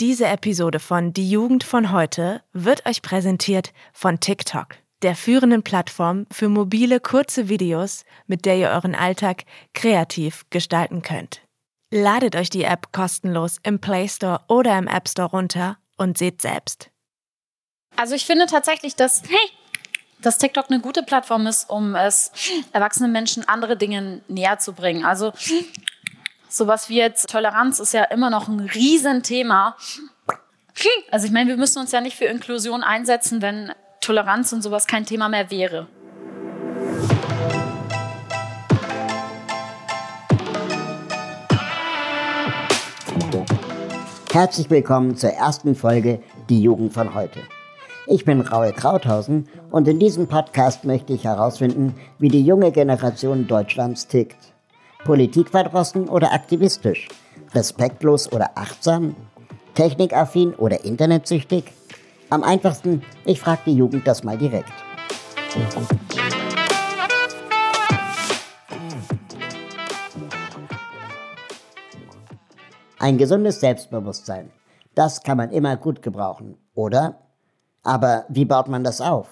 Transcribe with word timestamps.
Diese 0.00 0.26
Episode 0.26 0.78
von 0.78 1.12
Die 1.12 1.28
Jugend 1.28 1.64
von 1.64 1.90
heute 1.90 2.40
wird 2.52 2.86
euch 2.86 3.02
präsentiert 3.02 3.72
von 3.92 4.20
TikTok, 4.20 4.76
der 5.02 5.16
führenden 5.16 5.64
Plattform 5.64 6.24
für 6.30 6.48
mobile 6.48 7.00
kurze 7.00 7.48
Videos, 7.48 8.04
mit 8.28 8.44
der 8.44 8.58
ihr 8.58 8.68
euren 8.68 8.94
Alltag 8.94 9.42
kreativ 9.74 10.44
gestalten 10.50 11.02
könnt. 11.02 11.40
Ladet 11.90 12.36
euch 12.36 12.48
die 12.48 12.62
App 12.62 12.92
kostenlos 12.92 13.58
im 13.64 13.80
Play 13.80 14.08
Store 14.08 14.40
oder 14.46 14.78
im 14.78 14.86
App 14.86 15.08
Store 15.08 15.30
runter 15.30 15.78
und 15.96 16.16
seht 16.16 16.42
selbst. 16.42 16.90
Also 17.96 18.14
ich 18.14 18.24
finde 18.24 18.46
tatsächlich, 18.46 18.94
dass, 18.94 19.24
dass 20.20 20.38
TikTok 20.38 20.70
eine 20.70 20.80
gute 20.80 21.02
Plattform 21.02 21.48
ist, 21.48 21.68
um 21.68 21.96
es 21.96 22.30
erwachsenen 22.72 23.10
Menschen 23.10 23.48
andere 23.48 23.76
Dinge 23.76 24.20
näher 24.28 24.60
zu 24.60 24.74
bringen. 24.74 25.04
Also 25.04 25.32
sowas 26.58 26.90
wie 26.90 26.96
jetzt 26.96 27.30
Toleranz 27.30 27.78
ist 27.78 27.94
ja 27.94 28.04
immer 28.04 28.28
noch 28.28 28.48
ein 28.48 28.60
Riesenthema. 28.60 29.76
Also 31.10 31.26
ich 31.26 31.32
meine, 31.32 31.48
wir 31.48 31.56
müssen 31.56 31.78
uns 31.78 31.92
ja 31.92 32.00
nicht 32.00 32.16
für 32.16 32.26
Inklusion 32.26 32.82
einsetzen, 32.82 33.40
wenn 33.40 33.72
Toleranz 34.00 34.52
und 34.52 34.62
sowas 34.62 34.86
kein 34.86 35.06
Thema 35.06 35.28
mehr 35.28 35.50
wäre. 35.50 35.86
Herzlich 44.30 44.70
willkommen 44.70 45.16
zur 45.16 45.30
ersten 45.30 45.74
Folge 45.74 46.22
Die 46.48 46.62
Jugend 46.62 46.92
von 46.92 47.14
heute. 47.14 47.40
Ich 48.06 48.24
bin 48.24 48.40
Raul 48.40 48.72
Krauthausen 48.72 49.48
und 49.70 49.88
in 49.88 49.98
diesem 49.98 50.28
Podcast 50.28 50.84
möchte 50.84 51.12
ich 51.12 51.24
herausfinden, 51.24 51.94
wie 52.18 52.28
die 52.28 52.44
junge 52.44 52.70
Generation 52.70 53.46
Deutschlands 53.46 54.06
tickt. 54.06 54.36
Politikverdrossen 55.04 56.08
oder 56.08 56.32
aktivistisch? 56.32 57.08
Respektlos 57.54 58.30
oder 58.32 58.50
achtsam? 58.56 59.16
Technikaffin 59.74 60.54
oder 60.54 60.84
internetsüchtig? 60.84 61.72
Am 62.30 62.42
einfachsten, 62.42 63.02
ich 63.24 63.40
frage 63.40 63.62
die 63.66 63.74
Jugend 63.74 64.06
das 64.06 64.24
mal 64.24 64.36
direkt. 64.36 64.72
Ein 72.98 73.16
gesundes 73.16 73.60
Selbstbewusstsein, 73.60 74.50
das 74.94 75.22
kann 75.22 75.36
man 75.36 75.50
immer 75.50 75.76
gut 75.76 76.02
gebrauchen, 76.02 76.58
oder? 76.74 77.20
Aber 77.84 78.24
wie 78.28 78.44
baut 78.44 78.68
man 78.68 78.82
das 78.84 79.00
auf? 79.00 79.28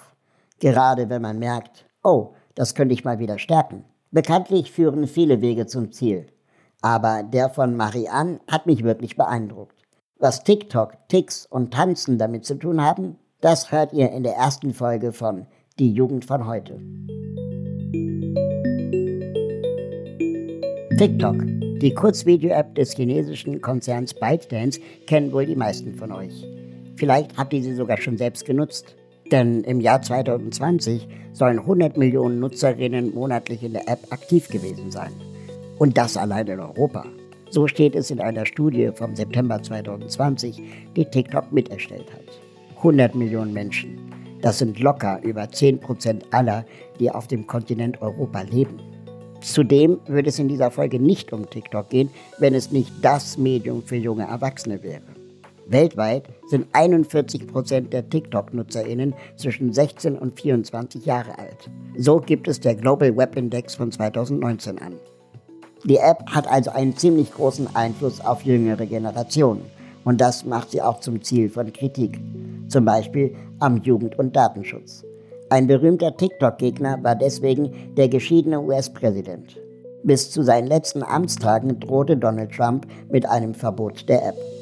Gerade 0.61 1.11
wenn 1.11 1.21
man 1.21 1.39
merkt, 1.39 1.85
oh, 2.03 2.35
das 2.55 2.75
könnte 2.75 2.95
ich 2.95 3.05
mal 3.05 3.19
wieder 3.19 3.39
stärken. 3.39 3.85
Bekanntlich 4.17 4.73
führen 4.73 5.07
viele 5.07 5.43
Wege 5.43 5.67
zum 5.67 5.93
Ziel. 5.93 6.25
Aber 6.81 7.23
der 7.23 7.51
von 7.51 7.77
Marianne 7.77 8.41
hat 8.49 8.65
mich 8.65 8.83
wirklich 8.83 9.15
beeindruckt. 9.15 9.77
Was 10.19 10.43
TikTok, 10.43 10.95
Ticks 11.09 11.45
und 11.45 11.75
Tanzen 11.75 12.17
damit 12.17 12.47
zu 12.47 12.55
tun 12.55 12.81
haben, 12.81 13.19
das 13.43 13.73
hört 13.73 13.93
ihr 13.93 14.11
in 14.13 14.23
der 14.23 14.33
ersten 14.33 14.73
Folge 14.73 15.13
von 15.13 15.45
Die 15.79 15.93
Jugend 15.93 16.25
von 16.25 16.47
heute. 16.47 16.81
TikTok 20.97 21.37
die 21.83 21.93
Kurzvideo-App 21.93 22.75
des 22.75 22.95
chinesischen 22.95 23.61
Konzerns 23.61 24.15
ByteDance 24.15 24.81
kennen 25.07 25.31
wohl 25.31 25.45
die 25.45 25.57
meisten 25.57 25.95
von 25.95 26.11
euch. 26.11 26.43
Vielleicht 26.97 27.37
habt 27.37 27.53
ihr 27.53 27.63
sie 27.63 27.75
sogar 27.75 27.99
schon 27.99 28.17
selbst 28.17 28.47
genutzt. 28.47 28.97
Denn 29.33 29.63
im 29.65 29.81
Jahr 29.81 30.03
2020 30.03 31.09
sollen 31.33 31.59
100 31.59 31.97
Millionen 31.97 32.41
Nutzerinnen 32.41 33.15
monatlich 33.15 33.63
in 33.63 33.73
der 33.73 33.89
App 33.89 34.01
aktiv 34.11 34.49
gewesen 34.49 34.91
sein. 34.91 35.13
Und 35.79 35.99
das 35.99 36.17
allein 36.17 36.47
in 36.47 36.61
Europa. 36.61 37.05
So 37.51 37.69
steht 37.69 37.95
es 37.95 38.11
in 38.11 38.21
einer 38.21 38.47
Studie 38.47 38.91
vom 38.95 39.15
September 39.15 39.63
2020, 39.63 40.63
die 40.97 41.05
TikTok 41.05 41.53
miterstellt 41.53 42.13
hat. 42.13 42.41
100 42.79 43.15
Millionen 43.15 43.53
Menschen. 43.53 43.99
Das 44.43 44.59
sind 44.59 44.81
locker 44.81 45.21
über 45.23 45.51
10 45.51 45.81
Prozent 45.81 46.25
aller, 46.31 46.65
die 47.01 47.11
auf 47.11 47.27
dem 47.27 47.47
Kontinent 47.47 48.01
Europa 48.03 48.43
leben. 48.43 48.79
Zudem 49.41 49.99
würde 50.07 50.29
es 50.29 50.39
in 50.39 50.49
dieser 50.49 50.71
Folge 50.71 50.99
nicht 50.99 51.33
um 51.33 51.49
TikTok 51.49 51.89
gehen, 51.91 52.11
wenn 52.39 52.55
es 52.55 52.71
nicht 52.71 52.93
das 53.03 53.39
Medium 53.39 53.83
für 53.83 53.97
junge 53.97 54.25
Erwachsene 54.25 54.83
wäre. 54.83 55.16
Weltweit 55.69 56.29
sind 56.47 56.69
41 56.73 57.49
Prozent 57.49 57.93
der 57.93 58.09
TikTok-NutzerInnen 58.09 59.15
zwischen 59.37 59.73
16 59.73 60.17
und 60.17 60.39
24 60.39 61.05
Jahre 61.05 61.39
alt. 61.39 61.69
So 61.97 62.19
gibt 62.19 62.47
es 62.47 62.61
der 62.61 62.77
Global 62.77 63.17
Web 63.17 63.37
Index 63.37 63.75
von 63.75 63.91
2019 63.91 64.79
an. 64.79 64.95
Die 65.85 65.97
App 65.97 66.25
hat 66.31 66.47
also 66.49 66.71
einen 66.71 66.97
ziemlich 66.97 67.33
großen 67.33 67.75
Einfluss 67.75 68.21
auf 68.21 68.43
jüngere 68.43 68.87
Generationen. 68.87 69.63
Und 70.05 70.21
das 70.21 70.45
macht 70.45 70.71
sie 70.71 70.83
auch 70.83 71.01
zum 71.01 71.23
Ziel 71.23 71.51
von 71.51 71.73
Kritik. 71.73 72.21
Zum 72.69 72.85
Beispiel 72.85 73.35
am 73.59 73.79
Jugend- 73.79 74.19
und 74.19 74.37
Datenschutz. 74.37 75.05
Ein 75.51 75.67
berühmter 75.67 76.17
TikTok-Gegner 76.17 77.03
war 77.03 77.17
deswegen 77.17 77.95
der 77.97 78.09
geschiedene 78.09 78.61
US-Präsident. 78.61 79.57
Bis 80.05 80.31
zu 80.31 80.43
seinen 80.43 80.69
letzten 80.69 81.03
Amtstagen 81.03 81.81
drohte 81.81 82.17
Donald 82.17 82.53
Trump 82.53 82.87
mit 83.11 83.27
einem 83.27 83.55
Verbot 83.55 84.09
der 84.09 84.29
App. 84.29 84.56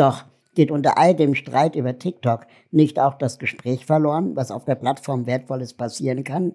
Doch 0.00 0.24
geht 0.54 0.70
unter 0.70 0.96
all 0.96 1.14
dem 1.14 1.34
Streit 1.34 1.76
über 1.76 1.98
TikTok 1.98 2.46
nicht 2.70 2.98
auch 2.98 3.18
das 3.18 3.38
Gespräch 3.38 3.84
verloren, 3.84 4.34
was 4.34 4.50
auf 4.50 4.64
der 4.64 4.76
Plattform 4.76 5.26
Wertvolles 5.26 5.74
passieren 5.74 6.24
kann? 6.24 6.54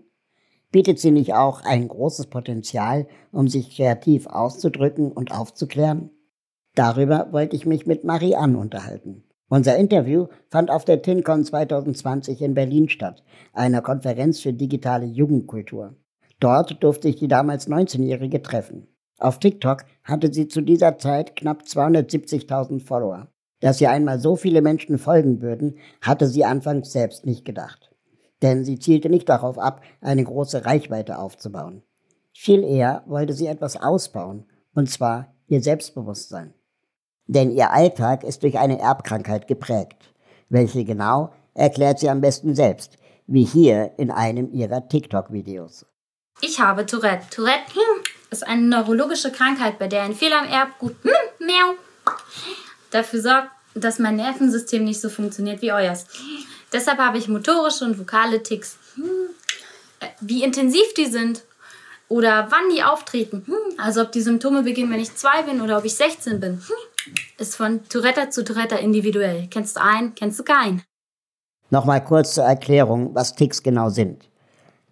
Bietet 0.71 0.97
sie 0.97 1.11
nicht 1.11 1.35
auch 1.35 1.63
ein 1.63 1.87
großes 1.87 2.25
Potenzial, 2.25 3.05
um 3.31 3.47
sich 3.47 3.75
kreativ 3.75 4.25
auszudrücken 4.25 5.11
und 5.11 5.31
aufzuklären? 5.31 6.09
Darüber 6.73 7.27
wollte 7.33 7.55
ich 7.55 7.67
mich 7.67 7.85
mit 7.85 8.03
Marianne 8.03 8.57
unterhalten. 8.57 9.23
Unser 9.47 9.77
Interview 9.77 10.25
fand 10.49 10.71
auf 10.71 10.83
der 10.83 11.03
TinCon 11.03 11.45
2020 11.45 12.41
in 12.41 12.55
Berlin 12.55 12.89
statt, 12.89 13.23
einer 13.53 13.83
Konferenz 13.83 14.39
für 14.39 14.53
digitale 14.53 15.05
Jugendkultur. 15.05 15.95
Dort 16.39 16.83
durfte 16.83 17.09
ich 17.09 17.17
die 17.17 17.27
damals 17.27 17.69
19-Jährige 17.69 18.41
treffen. 18.41 18.87
Auf 19.19 19.37
TikTok 19.37 19.85
hatte 20.03 20.33
sie 20.33 20.47
zu 20.47 20.61
dieser 20.61 20.97
Zeit 20.97 21.35
knapp 21.35 21.61
270.000 21.61 22.83
Follower. 22.83 23.27
Dass 23.59 23.81
ihr 23.81 23.89
einmal 23.89 24.19
so 24.19 24.35
viele 24.35 24.61
Menschen 24.61 24.97
folgen 24.97 25.41
würden, 25.41 25.77
hatte 26.01 26.27
sie 26.27 26.45
anfangs 26.45 26.91
selbst 26.91 27.25
nicht 27.25 27.45
gedacht. 27.45 27.91
Denn 28.41 28.65
sie 28.65 28.79
zielte 28.79 29.09
nicht 29.09 29.29
darauf 29.29 29.57
ab, 29.57 29.81
eine 30.01 30.23
große 30.23 30.65
Reichweite 30.65 31.17
aufzubauen. 31.17 31.83
Viel 32.33 32.63
eher 32.63 33.03
wollte 33.05 33.33
sie 33.33 33.47
etwas 33.47 33.77
ausbauen, 33.81 34.45
und 34.73 34.89
zwar 34.89 35.33
ihr 35.47 35.61
Selbstbewusstsein. 35.61 36.53
Denn 37.27 37.49
ihr 37.49 37.71
Alltag 37.71 38.23
ist 38.23 38.43
durch 38.43 38.59
eine 38.59 38.79
Erbkrankheit 38.79 39.47
geprägt. 39.47 40.13
Welche 40.49 40.83
genau, 40.83 41.31
erklärt 41.53 41.99
sie 41.99 42.09
am 42.09 42.21
besten 42.21 42.53
selbst, 42.53 42.97
wie 43.25 43.45
hier 43.45 43.91
in 43.97 44.11
einem 44.11 44.51
ihrer 44.51 44.87
TikTok-Videos. 44.87 45.85
Ich 46.41 46.59
habe 46.59 46.85
Tourette. 46.85 47.25
Tourette 47.31 47.73
hm, 47.73 48.03
ist 48.29 48.45
eine 48.45 48.61
neurologische 48.61 49.31
Krankheit, 49.31 49.79
bei 49.79 49.87
der 49.87 50.03
ein 50.03 50.13
Fehler 50.13 50.43
im 50.43 50.51
Erbgut 50.51 50.95
hm, 51.01 51.47
miau, 51.47 51.75
dafür 52.91 53.21
sorgt, 53.21 53.49
dass 53.73 53.99
mein 53.99 54.15
Nervensystem 54.15 54.83
nicht 54.83 55.01
so 55.01 55.09
funktioniert 55.09 55.61
wie 55.61 55.71
euers. 55.71 56.05
Deshalb 56.71 56.97
habe 56.97 57.17
ich 57.17 57.27
motorische 57.27 57.85
und 57.85 57.99
vokale 57.99 58.41
Ticks. 58.41 58.77
Hm, 58.95 59.03
wie 60.21 60.43
intensiv 60.43 60.93
die 60.97 61.05
sind 61.05 61.43
oder 62.07 62.47
wann 62.49 62.73
die 62.73 62.83
auftreten, 62.83 63.45
also 63.77 64.01
ob 64.01 64.11
die 64.11 64.21
Symptome 64.21 64.63
beginnen, 64.63 64.91
wenn 64.91 64.99
ich 64.99 65.15
zwei 65.15 65.43
bin 65.43 65.61
oder 65.61 65.77
ob 65.77 65.85
ich 65.85 65.95
16 65.95 66.39
bin, 66.39 66.61
ist 67.37 67.55
von 67.55 67.83
Tourette 67.89 68.29
zu 68.29 68.43
Tourette 68.43 68.75
individuell. 68.75 69.47
Kennst 69.49 69.77
du 69.77 69.81
einen, 69.81 70.15
kennst 70.15 70.39
du 70.39 70.43
keinen. 70.43 70.83
Nochmal 71.69 72.03
kurz 72.03 72.35
zur 72.35 72.43
Erklärung, 72.43 73.15
was 73.15 73.35
Ticks 73.35 73.63
genau 73.63 73.89
sind. 73.89 74.29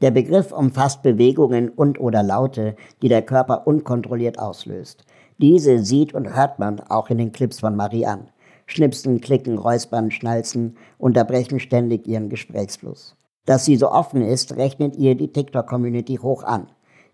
Der 0.01 0.11
Begriff 0.11 0.51
umfasst 0.51 1.03
Bewegungen 1.03 1.69
und 1.69 1.99
oder 1.99 2.23
Laute, 2.23 2.75
die 3.01 3.07
der 3.07 3.21
Körper 3.21 3.67
unkontrolliert 3.67 4.39
auslöst. 4.39 5.05
Diese 5.37 5.79
sieht 5.79 6.13
und 6.13 6.35
hört 6.35 6.59
man 6.59 6.79
auch 6.79 7.09
in 7.09 7.17
den 7.17 7.31
Clips 7.31 7.59
von 7.59 7.75
Marie 7.75 8.05
an. 8.05 8.29
Schnipsen, 8.65 9.19
klicken, 9.21 9.57
räuspern, 9.57 10.11
schnalzen, 10.11 10.77
unterbrechen 10.97 11.59
ständig 11.59 12.07
ihren 12.07 12.29
Gesprächsfluss. 12.29 13.15
Dass 13.45 13.65
sie 13.65 13.75
so 13.75 13.91
offen 13.91 14.21
ist, 14.21 14.55
rechnet 14.55 14.95
ihr 14.95 15.15
die 15.15 15.31
TikTok-Community 15.31 16.17
hoch 16.17 16.43
an. 16.43 16.67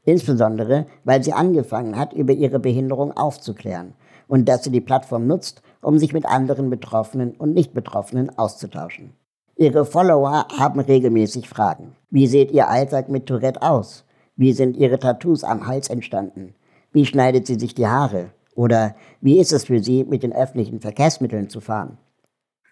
Insbesondere, 0.04 0.86
weil 1.04 1.24
sie 1.24 1.34
angefangen 1.34 1.98
hat, 1.98 2.14
über 2.14 2.34
ihre 2.34 2.60
Behinderung 2.60 3.12
aufzuklären 3.16 3.94
und 4.28 4.48
dass 4.48 4.64
sie 4.64 4.72
die 4.72 4.82
Plattform 4.82 5.28
nutzt, 5.28 5.62
um 5.82 5.98
sich 5.98 6.14
mit 6.14 6.26
anderen 6.26 6.70
Betroffenen 6.70 7.32
und 7.32 7.54
Nicht-Betroffenen 7.54 8.38
auszutauschen. 8.38 9.14
Ihre 9.56 9.86
Follower 9.86 10.48
haben 10.58 10.80
regelmäßig 10.80 11.50
Fragen. 11.50 11.96
Wie 12.10 12.28
sieht 12.28 12.52
Ihr 12.52 12.70
Alltag 12.70 13.10
mit 13.10 13.26
Tourette 13.26 13.62
aus? 13.62 14.06
Wie 14.38 14.54
sind 14.54 14.78
Ihre 14.78 15.00
Tattoos 15.00 15.44
am 15.44 15.68
Hals 15.68 15.90
entstanden? 15.90 16.56
Wie 16.92 17.06
schneidet 17.06 17.48
sie 17.48 17.60
sich 17.60 17.76
die 17.76 17.88
Haare? 17.88 18.32
Oder 18.56 18.96
wie 19.22 19.40
ist 19.40 19.54
es 19.54 19.66
für 19.66 19.82
Sie, 19.82 20.04
mit 20.04 20.24
den 20.24 20.34
öffentlichen 20.34 20.82
Verkehrsmitteln 20.82 21.50
zu 21.50 21.62
fahren? 21.62 21.98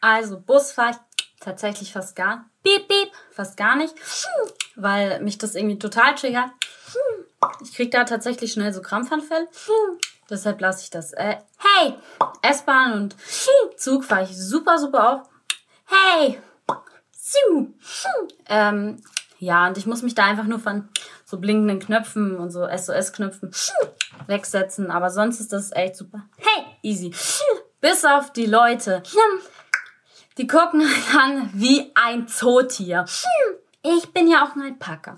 Also 0.02 0.40
Bus 0.40 0.72
fahre 0.72 0.92
ich 0.92 0.98
tatsächlich 1.40 1.94
fast 1.94 2.16
gar, 2.16 2.46
piep, 2.64 2.88
piep, 2.88 3.12
fast 3.32 3.58
gar 3.58 3.76
nicht, 3.76 3.94
weil 4.76 5.22
mich 5.22 5.38
das 5.38 5.56
irgendwie 5.56 5.80
total 5.80 6.16
triggert. 6.16 6.50
Ich 7.64 7.74
krieg 7.74 7.92
da 7.92 8.04
tatsächlich 8.04 8.52
schnell 8.52 8.74
so 8.74 8.82
Krampfanfälle. 8.82 9.48
Deshalb 10.30 10.60
lasse 10.60 10.84
ich 10.84 10.90
das. 10.90 11.14
Äh, 11.14 11.38
hey, 11.58 11.94
S-Bahn 12.42 12.94
und 12.94 13.16
Zug 13.78 14.04
fahre 14.04 14.24
ich 14.24 14.38
super, 14.38 14.78
super 14.78 15.14
auf. 15.14 15.30
Hey. 15.86 16.40
Ähm, 18.50 19.02
ja, 19.40 19.68
und 19.68 19.78
ich 19.78 19.86
muss 19.86 20.02
mich 20.02 20.16
da 20.16 20.26
einfach 20.26 20.46
nur 20.46 20.60
von 20.60 20.90
so 21.26 21.38
blinkenden 21.38 21.80
Knöpfen 21.80 22.38
und 22.38 22.50
so 22.52 22.66
SOS-Knöpfen 22.66 23.52
wegsetzen. 24.28 24.90
Aber 24.90 25.10
sonst 25.10 25.40
ist 25.40 25.54
das 25.54 25.72
echt 25.72 25.96
super. 25.96 26.24
Hey, 26.38 26.66
easy. 26.82 27.14
Bis 27.82 28.04
auf 28.04 28.34
die 28.34 28.48
Leute. 28.48 29.04
Die 30.38 30.48
gucken 30.48 30.82
an 31.18 31.50
wie 31.54 31.92
ein 31.96 32.28
Zootier. 32.28 33.06
Ich 33.84 34.12
bin 34.12 34.28
ja 34.28 34.44
auch 34.44 34.54
ein 34.56 34.64
Alpaka. 34.64 35.18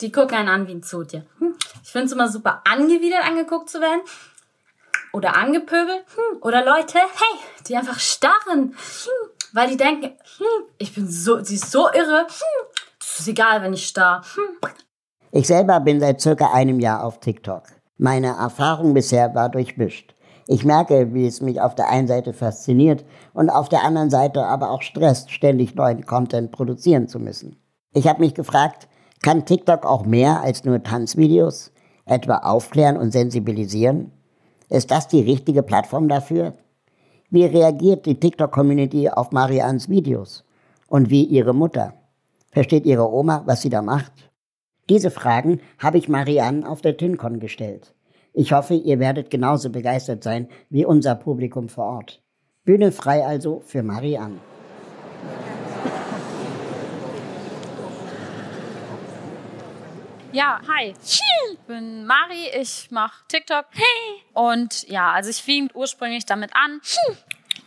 Die 0.00 0.12
gucken 0.12 0.36
einen 0.36 0.48
an 0.48 0.68
wie 0.68 0.74
ein 0.74 0.84
Zootier. 0.84 1.26
Ich 1.82 1.90
finde 1.90 2.06
es 2.06 2.12
immer 2.12 2.28
super 2.28 2.62
angewidert 2.64 3.24
angeguckt 3.24 3.68
zu 3.68 3.80
werden. 3.80 4.00
Oder 5.12 5.34
angepöbelt. 5.34 6.04
Oder 6.40 6.64
Leute, 6.64 6.98
hey, 6.98 7.38
die 7.66 7.74
einfach 7.74 7.98
starren. 7.98 8.76
Weil 9.52 9.70
die 9.70 9.76
denken, 9.76 10.16
ich 10.78 10.94
bin 10.94 11.10
so, 11.10 11.42
sie 11.42 11.56
ist 11.56 11.72
so 11.72 11.90
irre. 11.90 12.28
Ist 13.18 13.28
egal, 13.28 13.62
wenn 13.62 13.74
ich 13.74 13.86
starr. 13.86 14.22
Ich 15.30 15.46
selber 15.46 15.80
bin 15.80 16.00
seit 16.00 16.20
circa 16.20 16.52
einem 16.52 16.80
Jahr 16.80 17.04
auf 17.04 17.20
TikTok. 17.20 17.62
Meine 17.96 18.36
Erfahrung 18.36 18.92
bisher 18.92 19.34
war 19.34 19.48
durchmischt. 19.48 20.14
Ich 20.46 20.64
merke, 20.64 21.14
wie 21.14 21.26
es 21.26 21.40
mich 21.40 21.60
auf 21.60 21.74
der 21.74 21.88
einen 21.88 22.06
Seite 22.06 22.32
fasziniert 22.32 23.04
und 23.32 23.50
auf 23.50 23.68
der 23.68 23.82
anderen 23.82 24.10
Seite 24.10 24.44
aber 24.44 24.70
auch 24.70 24.82
stresst, 24.82 25.30
ständig 25.30 25.74
neuen 25.74 26.04
Content 26.04 26.52
produzieren 26.52 27.08
zu 27.08 27.18
müssen. 27.18 27.56
Ich 27.92 28.08
habe 28.08 28.20
mich 28.20 28.34
gefragt, 28.34 28.88
kann 29.22 29.46
TikTok 29.46 29.86
auch 29.86 30.04
mehr 30.04 30.42
als 30.42 30.64
nur 30.64 30.82
Tanzvideos, 30.82 31.72
etwa 32.04 32.38
aufklären 32.38 32.96
und 32.96 33.12
sensibilisieren? 33.12 34.12
Ist 34.68 34.90
das 34.90 35.08
die 35.08 35.22
richtige 35.22 35.62
Plattform 35.62 36.08
dafür? 36.08 36.54
Wie 37.30 37.46
reagiert 37.46 38.06
die 38.06 38.20
TikTok-Community 38.20 39.08
auf 39.08 39.32
Marians 39.32 39.88
Videos? 39.88 40.44
Und 40.88 41.10
wie 41.10 41.24
ihre 41.24 41.54
Mutter? 41.54 41.94
Versteht 42.54 42.86
ihre 42.86 43.12
Oma, 43.12 43.42
was 43.46 43.62
sie 43.62 43.68
da 43.68 43.82
macht? 43.82 44.12
Diese 44.88 45.10
Fragen 45.10 45.60
habe 45.80 45.98
ich 45.98 46.08
Marianne 46.08 46.68
auf 46.68 46.82
der 46.82 46.96
TinCon 46.96 47.40
gestellt. 47.40 47.96
Ich 48.32 48.52
hoffe, 48.52 48.74
ihr 48.74 49.00
werdet 49.00 49.28
genauso 49.28 49.70
begeistert 49.70 50.22
sein 50.22 50.48
wie 50.70 50.84
unser 50.84 51.16
Publikum 51.16 51.68
vor 51.68 51.84
Ort. 51.86 52.22
Bühne 52.64 52.92
frei 52.92 53.26
also 53.26 53.60
für 53.66 53.82
Marianne. 53.82 54.38
Ja, 60.30 60.60
hi. 60.68 60.94
Ich 61.02 61.58
bin 61.66 62.06
Mari, 62.06 62.50
ich 62.60 62.88
mache 62.92 63.24
TikTok. 63.26 63.66
Hey. 63.72 64.22
Und 64.32 64.88
ja, 64.88 65.10
also 65.10 65.28
ich 65.30 65.42
fing 65.42 65.70
ursprünglich 65.74 66.24
damit 66.24 66.52
an, 66.54 66.80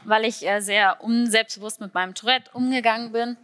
weil 0.06 0.24
ich 0.24 0.48
äh, 0.48 0.62
sehr 0.62 1.04
unselbstbewusst 1.04 1.82
mit 1.82 1.94
meinem 1.94 2.14
Tourette 2.14 2.52
umgegangen 2.54 3.12
bin. 3.12 3.38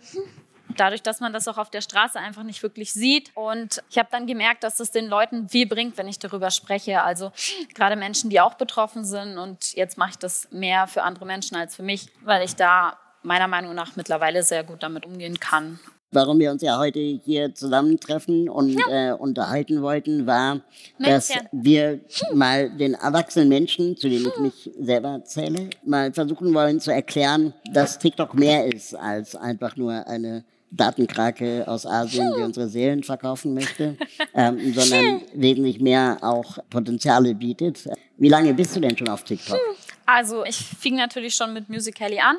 Dadurch, 0.77 1.01
dass 1.01 1.19
man 1.19 1.33
das 1.33 1.47
auch 1.47 1.57
auf 1.57 1.69
der 1.69 1.81
Straße 1.81 2.19
einfach 2.19 2.43
nicht 2.43 2.63
wirklich 2.63 2.93
sieht. 2.93 3.31
Und 3.35 3.83
ich 3.89 3.97
habe 3.97 4.09
dann 4.11 4.27
gemerkt, 4.27 4.63
dass 4.63 4.79
es 4.79 4.91
den 4.91 5.07
Leuten 5.07 5.49
viel 5.49 5.67
bringt, 5.67 5.97
wenn 5.97 6.07
ich 6.07 6.19
darüber 6.19 6.51
spreche. 6.51 7.01
Also 7.01 7.31
gerade 7.73 7.95
Menschen, 7.95 8.29
die 8.29 8.39
auch 8.39 8.55
betroffen 8.55 9.05
sind. 9.05 9.37
Und 9.37 9.73
jetzt 9.73 9.97
mache 9.97 10.11
ich 10.11 10.17
das 10.17 10.47
mehr 10.51 10.87
für 10.87 11.03
andere 11.03 11.25
Menschen 11.25 11.55
als 11.55 11.75
für 11.75 11.83
mich, 11.83 12.07
weil 12.21 12.43
ich 12.43 12.55
da 12.55 12.97
meiner 13.21 13.47
Meinung 13.47 13.73
nach 13.73 13.95
mittlerweile 13.95 14.43
sehr 14.43 14.63
gut 14.63 14.83
damit 14.83 15.05
umgehen 15.05 15.39
kann 15.39 15.79
warum 16.13 16.39
wir 16.39 16.51
uns 16.51 16.61
ja 16.61 16.77
heute 16.77 16.99
hier 16.99 17.53
zusammentreffen 17.53 18.49
und 18.49 18.69
ja. 18.69 19.11
äh, 19.11 19.13
unterhalten 19.13 19.81
wollten, 19.81 20.25
war, 20.25 20.61
dass 20.99 21.31
wir 21.51 21.99
mal 22.33 22.69
den 22.69 22.93
erwachsenen 22.93 23.49
Menschen, 23.49 23.97
zu 23.97 24.09
denen 24.09 24.27
ich 24.27 24.39
mich 24.39 24.71
selber 24.79 25.23
zähle, 25.25 25.69
mal 25.83 26.13
versuchen 26.13 26.53
wollen 26.53 26.79
zu 26.79 26.91
erklären, 26.91 27.53
dass 27.71 27.99
TikTok 27.99 28.33
mehr 28.35 28.71
ist 28.71 28.95
als 28.95 29.35
einfach 29.35 29.75
nur 29.75 30.07
eine 30.07 30.43
Datenkrake 30.75 31.63
aus 31.67 31.85
Asien, 31.85 32.33
die 32.37 32.41
unsere 32.41 32.67
Seelen 32.67 33.03
verkaufen 33.03 33.53
möchte, 33.53 33.97
ähm, 34.33 34.73
sondern 34.73 35.21
wesentlich 35.33 35.79
mehr 35.79 36.17
auch 36.21 36.57
Potenziale 36.69 37.35
bietet. 37.35 37.87
Wie 38.17 38.29
lange 38.29 38.53
bist 38.53 38.75
du 38.75 38.79
denn 38.79 38.97
schon 38.97 39.09
auf 39.09 39.23
TikTok? 39.23 39.59
Also 40.05 40.43
ich 40.45 40.57
fing 40.57 40.95
natürlich 40.95 41.35
schon 41.35 41.53
mit 41.53 41.69
Musical.ly 41.69 42.19
an. 42.19 42.37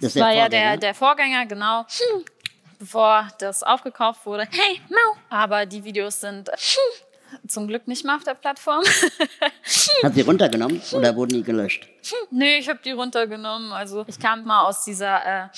Das 0.00 0.16
war 0.16 0.32
ja 0.32 0.48
der, 0.48 0.76
der 0.76 0.94
Vorgänger, 0.94 1.46
genau 1.46 1.84
bevor 2.82 3.28
das 3.38 3.62
aufgekauft 3.62 4.26
wurde. 4.26 4.48
Hey, 4.50 4.80
Mau! 4.90 5.16
Aber 5.30 5.66
die 5.66 5.84
Videos 5.84 6.20
sind 6.20 6.50
zum 7.46 7.68
Glück 7.68 7.86
nicht 7.86 8.04
mehr 8.04 8.16
auf 8.16 8.24
der 8.24 8.34
Plattform. 8.34 8.82
Hat 10.02 10.14
sie 10.14 10.22
runtergenommen 10.22 10.82
oder 10.92 11.14
wurden 11.14 11.34
die 11.34 11.42
gelöscht? 11.44 11.88
Nee, 12.32 12.58
ich 12.58 12.68
habe 12.68 12.80
die 12.84 12.90
runtergenommen. 12.90 13.72
Also 13.72 14.04
ich 14.08 14.18
kam 14.18 14.44
mal 14.44 14.64
aus 14.64 14.84
dieser 14.84 15.44
äh, 15.44 15.48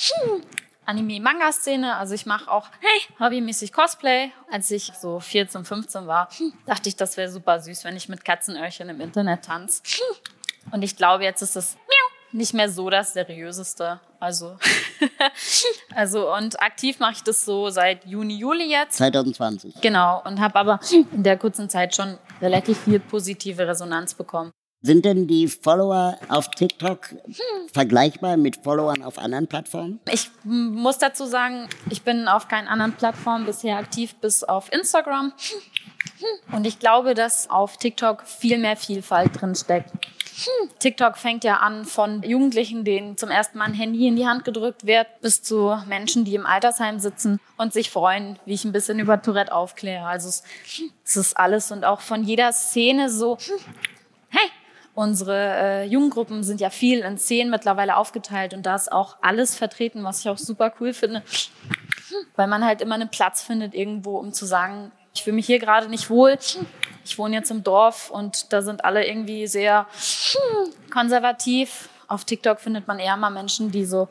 Anime-Manga-Szene. 0.87 1.97
Also 1.97 2.15
ich 2.15 2.27
mache 2.27 2.51
auch 2.51 2.69
hey, 2.81 3.17
hobbymäßig 3.21 3.73
Cosplay. 3.73 4.31
Als 4.51 4.71
ich 4.71 4.93
so 5.01 5.21
14, 5.21 5.65
15 5.65 6.07
war, 6.07 6.29
dachte 6.67 6.89
ich, 6.89 6.97
das 6.97 7.17
wäre 7.17 7.31
super 7.31 7.61
süß, 7.61 7.85
wenn 7.85 7.97
ich 7.97 8.09
mit 8.09 8.25
Katzenöhrchen 8.25 8.89
im 8.89 9.01
Internet 9.01 9.45
tanze. 9.45 9.83
Und 10.71 10.83
ich 10.83 10.97
glaube, 10.97 11.25
jetzt 11.25 11.43
ist 11.43 11.57
es 11.57 11.77
nicht 12.35 12.53
mehr 12.53 12.69
so 12.69 12.91
das 12.91 13.13
seriöseste. 13.13 14.01
Also, 14.19 14.57
also 15.95 16.35
und 16.35 16.61
aktiv 16.61 16.99
mache 16.99 17.13
ich 17.13 17.23
das 17.23 17.45
so 17.45 17.71
seit 17.71 18.05
Juni, 18.07 18.37
Juli 18.37 18.71
jetzt. 18.71 18.97
2020. 18.97 19.81
Genau 19.81 20.21
und 20.25 20.41
habe 20.41 20.57
aber 20.57 20.81
in 21.13 21.23
der 21.23 21.39
kurzen 21.39 21.71
Zeit 21.71 21.95
schon 21.95 22.19
relativ 22.41 22.79
viel 22.81 22.99
positive 22.99 23.67
Resonanz 23.67 24.15
bekommen. 24.15 24.51
Sind 24.87 25.07
denn 25.07 25.27
die 25.27 25.49
Follower 25.49 26.19
auf 26.29 26.51
TikTok 26.51 27.09
hm. 27.11 27.35
vergleichbar 27.73 28.37
mit 28.37 28.63
Followern 28.63 29.03
auf 29.03 29.17
anderen 29.17 29.47
Plattformen? 29.47 29.99
Ich 30.13 30.31
muss 30.45 30.99
dazu 30.99 31.25
sagen, 31.25 31.71
ich 31.89 32.03
bin 32.03 32.29
auf 32.29 32.49
keinen 32.49 32.69
anderen 32.69 32.93
Plattformen 32.93 33.47
bisher 33.47 33.79
aktiv, 33.79 34.15
bis 34.17 34.45
auf 34.45 34.71
Instagram. 34.71 35.33
Und 36.53 36.67
ich 36.67 36.81
glaube, 36.81 37.15
dass 37.15 37.49
auf 37.49 37.79
TikTok 37.79 38.27
viel 38.27 38.59
mehr 38.59 38.77
Vielfalt 38.77 39.41
drin 39.41 39.55
steckt. 39.55 39.91
TikTok 40.81 41.17
fängt 41.17 41.45
ja 41.45 41.59
an 41.59 41.87
von 41.87 42.23
Jugendlichen, 42.23 42.85
denen 42.85 43.17
zum 43.17 43.31
ersten 43.31 43.57
Mal 43.57 43.67
ein 43.67 43.75
Handy 43.75 44.07
in 44.07 44.17
die 44.17 44.27
Hand 44.27 44.45
gedrückt 44.45 44.85
wird, 44.85 45.07
bis 45.23 45.43
zu 45.43 45.79
Menschen, 45.87 46.27
die 46.27 46.35
im 46.35 46.45
Altersheim 46.45 46.99
sitzen 46.99 47.41
und 47.57 47.73
sich 47.73 47.89
freuen, 47.89 48.39
wie 48.45 48.53
ich 48.53 48.67
ein 48.67 48.73
bisschen 48.73 48.99
über 48.99 49.23
Tourette 49.23 49.55
aufkläre. 49.55 50.05
Also 50.05 50.29
es, 50.29 50.43
es 51.05 51.17
ist 51.17 51.39
alles 51.39 51.73
und 51.73 51.87
auch 51.87 52.01
von 52.01 52.23
jeder 52.25 52.53
Szene 52.53 53.09
so, 53.09 53.39
Unsere 54.95 55.37
äh, 55.37 55.85
Jugendgruppen 55.87 56.45
sind 56.45 56.61
ja 56.61 56.71
viel 56.71 57.01
in 57.01 57.19
Szenen 57.19 57.51
mittlerweile 57.51 57.97
aufgeteilt 57.97 58.55
und 58.55 58.65
da 58.65 58.77
ist 58.77 58.93
auch 58.93 59.17
alles 59.23 59.57
vertreten, 59.57 60.05
was 60.05 60.21
ich 60.21 60.29
auch 60.29 60.39
super 60.39 60.73
cool 60.81 60.93
finde, 60.93 61.23
weil 62.37 62.47
man 62.47 62.65
halt 62.65 62.81
immer 62.81 62.95
einen 62.95 63.11
Platz 63.11 63.43
findet 63.43 63.75
irgendwo, 63.75 64.19
um 64.19 64.33
zu 64.33 64.47
sagen, 64.47 64.93
ich 65.15 65.23
fühle 65.23 65.37
mich 65.37 65.47
hier 65.47 65.59
gerade 65.59 65.89
nicht 65.89 66.11
wohl. 66.11 66.39
Ich 67.05 67.19
wohne 67.19 67.37
jetzt 67.37 67.51
im 67.51 67.63
Dorf 67.63 68.11
und 68.11 68.53
da 68.53 68.63
sind 68.63 68.85
alle 68.85 69.07
irgendwie 69.07 69.47
sehr 69.47 69.87
konservativ. 70.93 71.89
Auf 72.07 72.25
TikTok 72.25 72.61
findet 72.61 72.87
man 72.87 72.99
eher 72.99 73.17
mal 73.17 73.31
Menschen, 73.31 73.71
die 73.71 73.85
so 73.85 74.09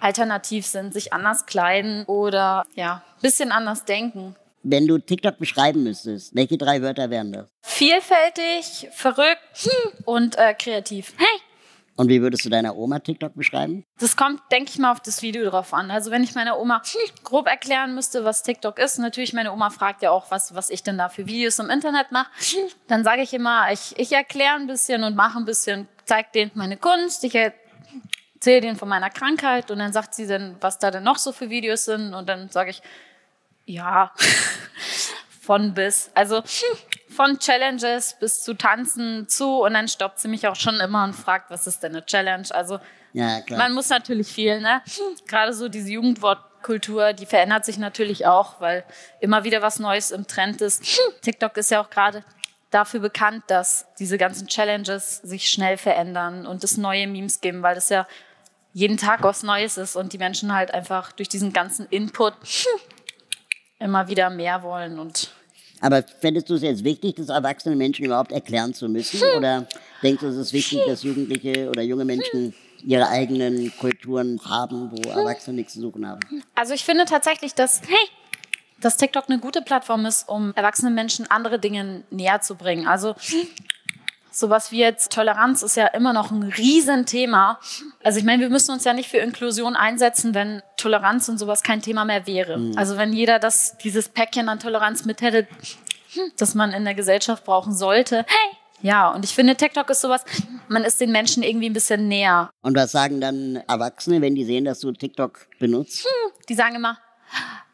alternativ 0.00 0.66
sind, 0.66 0.92
sich 0.92 1.12
anders 1.12 1.46
kleiden 1.46 2.04
oder 2.04 2.64
ja, 2.74 3.02
bisschen 3.20 3.52
anders 3.52 3.84
denken. 3.84 4.36
Wenn 4.62 4.86
du 4.86 4.98
TikTok 4.98 5.38
beschreiben 5.38 5.82
müsstest, 5.82 6.34
welche 6.34 6.56
drei 6.56 6.82
Wörter 6.82 7.10
wären 7.10 7.32
das? 7.32 7.48
Vielfältig, 7.62 8.88
verrückt 8.92 9.68
und 10.04 10.38
äh, 10.38 10.54
kreativ. 10.54 11.14
Hey, 11.16 11.40
und 11.96 12.08
wie 12.08 12.22
würdest 12.22 12.44
du 12.44 12.48
deiner 12.48 12.76
Oma 12.76 13.00
TikTok 13.00 13.34
beschreiben? 13.34 13.84
Das 14.00 14.16
kommt, 14.16 14.40
denke 14.50 14.70
ich 14.70 14.78
mal, 14.78 14.92
auf 14.92 15.00
das 15.00 15.20
Video 15.20 15.48
drauf 15.48 15.74
an. 15.74 15.90
Also 15.90 16.10
wenn 16.10 16.22
ich 16.24 16.34
meiner 16.34 16.58
Oma 16.58 16.80
grob 17.22 17.46
erklären 17.46 17.94
müsste, 17.94 18.24
was 18.24 18.42
TikTok 18.42 18.78
ist, 18.78 18.98
natürlich 18.98 19.34
meine 19.34 19.52
Oma 19.52 19.68
fragt 19.70 20.02
ja 20.02 20.10
auch, 20.10 20.30
was, 20.30 20.54
was 20.54 20.70
ich 20.70 20.82
denn 20.82 20.96
da 20.96 21.10
für 21.10 21.26
Videos 21.26 21.58
im 21.58 21.68
Internet 21.68 22.10
mache, 22.10 22.30
dann 22.88 23.04
sage 23.04 23.22
ich 23.22 23.34
immer, 23.34 23.70
ich, 23.70 23.98
ich 23.98 24.12
erkläre 24.12 24.54
ein 24.54 24.66
bisschen 24.66 25.04
und 25.04 25.16
mache 25.16 25.38
ein 25.38 25.44
bisschen, 25.44 25.86
zeige 26.06 26.28
denen 26.34 26.50
meine 26.54 26.78
Kunst, 26.78 27.24
ich 27.24 27.34
erzähle 27.34 28.62
denen 28.62 28.76
von 28.76 28.88
meiner 28.88 29.10
Krankheit 29.10 29.70
und 29.70 29.78
dann 29.78 29.92
sagt 29.92 30.14
sie 30.14 30.26
dann, 30.26 30.56
was 30.60 30.78
da 30.78 30.90
denn 30.90 31.04
noch 31.04 31.18
so 31.18 31.30
für 31.30 31.50
Videos 31.50 31.84
sind 31.84 32.14
und 32.14 32.28
dann 32.28 32.48
sage 32.48 32.70
ich, 32.70 32.82
ja, 33.66 34.12
von 35.40 35.74
bis. 35.74 36.10
Also 36.14 36.42
von 37.08 37.38
Challenges 37.38 38.16
bis 38.18 38.42
zu 38.42 38.54
Tanzen 38.54 39.28
zu 39.28 39.62
und 39.62 39.74
dann 39.74 39.88
stoppt 39.88 40.18
sie 40.18 40.28
mich 40.28 40.46
auch 40.48 40.56
schon 40.56 40.80
immer 40.80 41.04
und 41.04 41.14
fragt, 41.14 41.50
was 41.50 41.66
ist 41.66 41.82
denn 41.82 41.92
eine 41.92 42.04
Challenge? 42.04 42.46
Also 42.50 42.78
ja, 43.12 43.40
man 43.50 43.72
muss 43.72 43.90
natürlich 43.90 44.28
viel, 44.28 44.60
ne? 44.60 44.82
Gerade 45.26 45.52
so 45.52 45.68
diese 45.68 45.90
Jugendwortkultur, 45.90 47.12
die 47.12 47.26
verändert 47.26 47.66
sich 47.66 47.76
natürlich 47.76 48.26
auch, 48.26 48.60
weil 48.60 48.84
immer 49.20 49.44
wieder 49.44 49.60
was 49.60 49.78
Neues 49.78 50.10
im 50.10 50.26
Trend 50.26 50.62
ist. 50.62 50.82
TikTok 51.22 51.56
ist 51.58 51.70
ja 51.70 51.82
auch 51.82 51.90
gerade 51.90 52.24
dafür 52.70 53.00
bekannt, 53.00 53.44
dass 53.48 53.86
diese 53.98 54.16
ganzen 54.16 54.46
Challenges 54.46 55.18
sich 55.18 55.50
schnell 55.50 55.76
verändern 55.76 56.46
und 56.46 56.64
es 56.64 56.78
neue 56.78 57.06
Memes 57.06 57.42
geben, 57.42 57.62
weil 57.62 57.74
das 57.74 57.90
ja 57.90 58.06
jeden 58.72 58.96
Tag 58.96 59.22
was 59.22 59.42
Neues 59.42 59.76
ist 59.76 59.96
und 59.96 60.14
die 60.14 60.18
Menschen 60.18 60.54
halt 60.54 60.72
einfach 60.72 61.12
durch 61.12 61.28
diesen 61.28 61.52
ganzen 61.52 61.86
Input 61.90 62.32
immer 63.82 64.08
wieder 64.08 64.30
mehr 64.30 64.62
wollen 64.62 64.98
und 64.98 65.30
Aber 65.80 66.02
fändest 66.02 66.48
du 66.48 66.54
es 66.54 66.62
jetzt 66.62 66.84
wichtig, 66.84 67.16
das 67.16 67.28
erwachsene 67.28 67.74
Menschen 67.76 68.04
überhaupt 68.04 68.32
erklären 68.32 68.72
zu 68.72 68.88
müssen? 68.88 69.20
Oder 69.36 69.66
denkst 70.02 70.20
du, 70.20 70.28
es 70.28 70.36
ist 70.36 70.52
wichtig, 70.52 70.80
dass 70.86 71.02
Jugendliche 71.02 71.68
oder 71.68 71.82
junge 71.82 72.04
Menschen 72.04 72.54
ihre 72.84 73.08
eigenen 73.08 73.72
Kulturen 73.78 74.40
haben, 74.44 74.90
wo 74.92 75.10
Erwachsene 75.10 75.56
nichts 75.56 75.74
zu 75.74 75.80
suchen 75.80 76.06
haben? 76.08 76.20
Also 76.54 76.74
ich 76.74 76.84
finde 76.84 77.04
tatsächlich, 77.04 77.54
dass, 77.54 77.82
dass 78.80 78.96
TikTok 78.96 79.24
eine 79.28 79.38
gute 79.38 79.62
Plattform 79.62 80.06
ist, 80.06 80.28
um 80.28 80.52
erwachsenen 80.54 80.94
Menschen 80.94 81.30
andere 81.30 81.58
Dinge 81.58 82.04
näher 82.10 82.40
zu 82.40 82.54
bringen. 82.54 82.86
Also 82.86 83.14
sowas 84.32 84.72
wie 84.72 84.78
jetzt 84.78 85.12
Toleranz 85.12 85.62
ist 85.62 85.76
ja 85.76 85.86
immer 85.88 86.12
noch 86.12 86.30
ein 86.30 86.42
Riesenthema. 86.42 87.60
Also 88.02 88.18
ich 88.18 88.24
meine, 88.24 88.42
wir 88.42 88.50
müssen 88.50 88.72
uns 88.72 88.84
ja 88.84 88.92
nicht 88.94 89.08
für 89.08 89.18
Inklusion 89.18 89.76
einsetzen, 89.76 90.34
wenn 90.34 90.62
Toleranz 90.76 91.28
und 91.28 91.38
sowas 91.38 91.62
kein 91.62 91.82
Thema 91.82 92.04
mehr 92.04 92.26
wäre. 92.26 92.58
Mhm. 92.58 92.78
Also 92.78 92.96
wenn 92.96 93.12
jeder 93.12 93.38
das, 93.38 93.76
dieses 93.78 94.08
Päckchen 94.08 94.48
an 94.48 94.58
Toleranz 94.58 95.04
mit 95.04 95.20
hätte, 95.20 95.46
das 96.36 96.54
man 96.54 96.72
in 96.72 96.84
der 96.84 96.94
Gesellschaft 96.94 97.44
brauchen 97.44 97.74
sollte. 97.74 98.24
Hey! 98.26 98.58
Ja, 98.82 99.10
und 99.10 99.24
ich 99.24 99.32
finde, 99.32 99.54
TikTok 99.54 99.88
ist 99.90 100.00
sowas, 100.00 100.24
man 100.66 100.82
ist 100.82 101.00
den 101.00 101.12
Menschen 101.12 101.44
irgendwie 101.44 101.70
ein 101.70 101.72
bisschen 101.72 102.08
näher. 102.08 102.50
Und 102.62 102.76
was 102.76 102.90
sagen 102.90 103.20
dann 103.20 103.62
Erwachsene, 103.68 104.20
wenn 104.20 104.34
die 104.34 104.44
sehen, 104.44 104.64
dass 104.64 104.80
du 104.80 104.90
TikTok 104.90 105.46
benutzt? 105.60 106.04
Hm, 106.04 106.32
die 106.48 106.54
sagen 106.54 106.74
immer, 106.74 106.98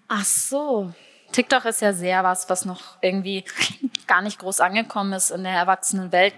ach 0.07 0.25
so, 0.27 0.93
TikTok 1.33 1.65
ist 1.67 1.83
ja 1.83 1.93
sehr 1.93 2.25
was, 2.25 2.49
was 2.49 2.65
noch 2.65 2.97
irgendwie 3.01 3.45
gar 4.07 4.23
nicht 4.23 4.39
groß 4.39 4.61
angekommen 4.61 5.13
ist 5.13 5.31
in 5.31 5.45
der 5.45 5.53
Erwachsenenwelt. 5.53 6.35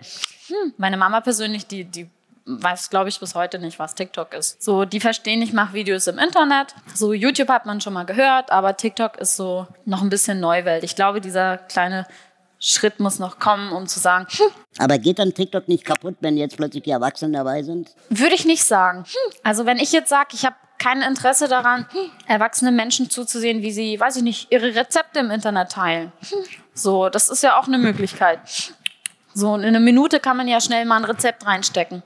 Hm, 0.48 0.74
meine 0.76 0.96
Mama 0.96 1.20
persönlich, 1.20 1.66
die, 1.66 1.84
die 1.84 2.10
weiß, 2.44 2.90
glaube 2.90 3.08
ich, 3.08 3.20
bis 3.20 3.34
heute 3.34 3.58
nicht, 3.58 3.78
was 3.78 3.94
TikTok 3.94 4.34
ist. 4.34 4.62
So, 4.62 4.84
die 4.84 5.00
verstehen, 5.00 5.42
ich 5.42 5.52
mache 5.52 5.74
Videos 5.74 6.06
im 6.06 6.18
Internet. 6.18 6.74
So, 6.94 7.12
YouTube 7.12 7.48
hat 7.48 7.66
man 7.66 7.80
schon 7.80 7.92
mal 7.92 8.04
gehört, 8.04 8.50
aber 8.50 8.76
TikTok 8.76 9.18
ist 9.18 9.36
so 9.36 9.66
noch 9.84 10.02
ein 10.02 10.10
bisschen 10.10 10.40
Neuwelt. 10.40 10.82
Ich 10.82 10.96
glaube, 10.96 11.20
dieser 11.20 11.58
kleine 11.58 12.06
Schritt 12.58 13.00
muss 13.00 13.18
noch 13.18 13.38
kommen, 13.38 13.72
um 13.72 13.86
zu 13.86 14.00
sagen. 14.00 14.26
Hm. 14.28 14.50
Aber 14.78 14.98
geht 14.98 15.18
dann 15.18 15.32
TikTok 15.32 15.68
nicht 15.68 15.84
kaputt, 15.84 16.16
wenn 16.20 16.36
jetzt 16.36 16.56
plötzlich 16.56 16.82
die 16.82 16.90
Erwachsenen 16.90 17.32
dabei 17.32 17.62
sind? 17.62 17.94
Würde 18.10 18.34
ich 18.34 18.44
nicht 18.44 18.64
sagen. 18.64 19.04
Hm. 19.04 19.32
Also 19.42 19.64
wenn 19.66 19.78
ich 19.78 19.92
jetzt 19.92 20.10
sage, 20.10 20.30
ich 20.32 20.44
habe 20.44 20.56
kein 20.80 21.02
Interesse 21.02 21.46
daran, 21.46 21.86
erwachsene 22.26 22.72
Menschen 22.72 23.08
zuzusehen, 23.08 23.62
wie 23.62 23.70
sie, 23.70 24.00
weiß 24.00 24.16
ich 24.16 24.22
nicht, 24.22 24.50
ihre 24.50 24.74
Rezepte 24.74 25.20
im 25.20 25.30
Internet 25.30 25.70
teilen. 25.70 26.10
So, 26.74 27.08
das 27.08 27.28
ist 27.28 27.42
ja 27.42 27.60
auch 27.60 27.68
eine 27.68 27.78
Möglichkeit. 27.78 28.40
So, 29.34 29.52
und 29.52 29.60
in 29.60 29.68
einer 29.68 29.80
Minute 29.80 30.18
kann 30.18 30.36
man 30.36 30.48
ja 30.48 30.60
schnell 30.60 30.84
mal 30.86 30.96
ein 30.96 31.04
Rezept 31.04 31.46
reinstecken. 31.46 32.02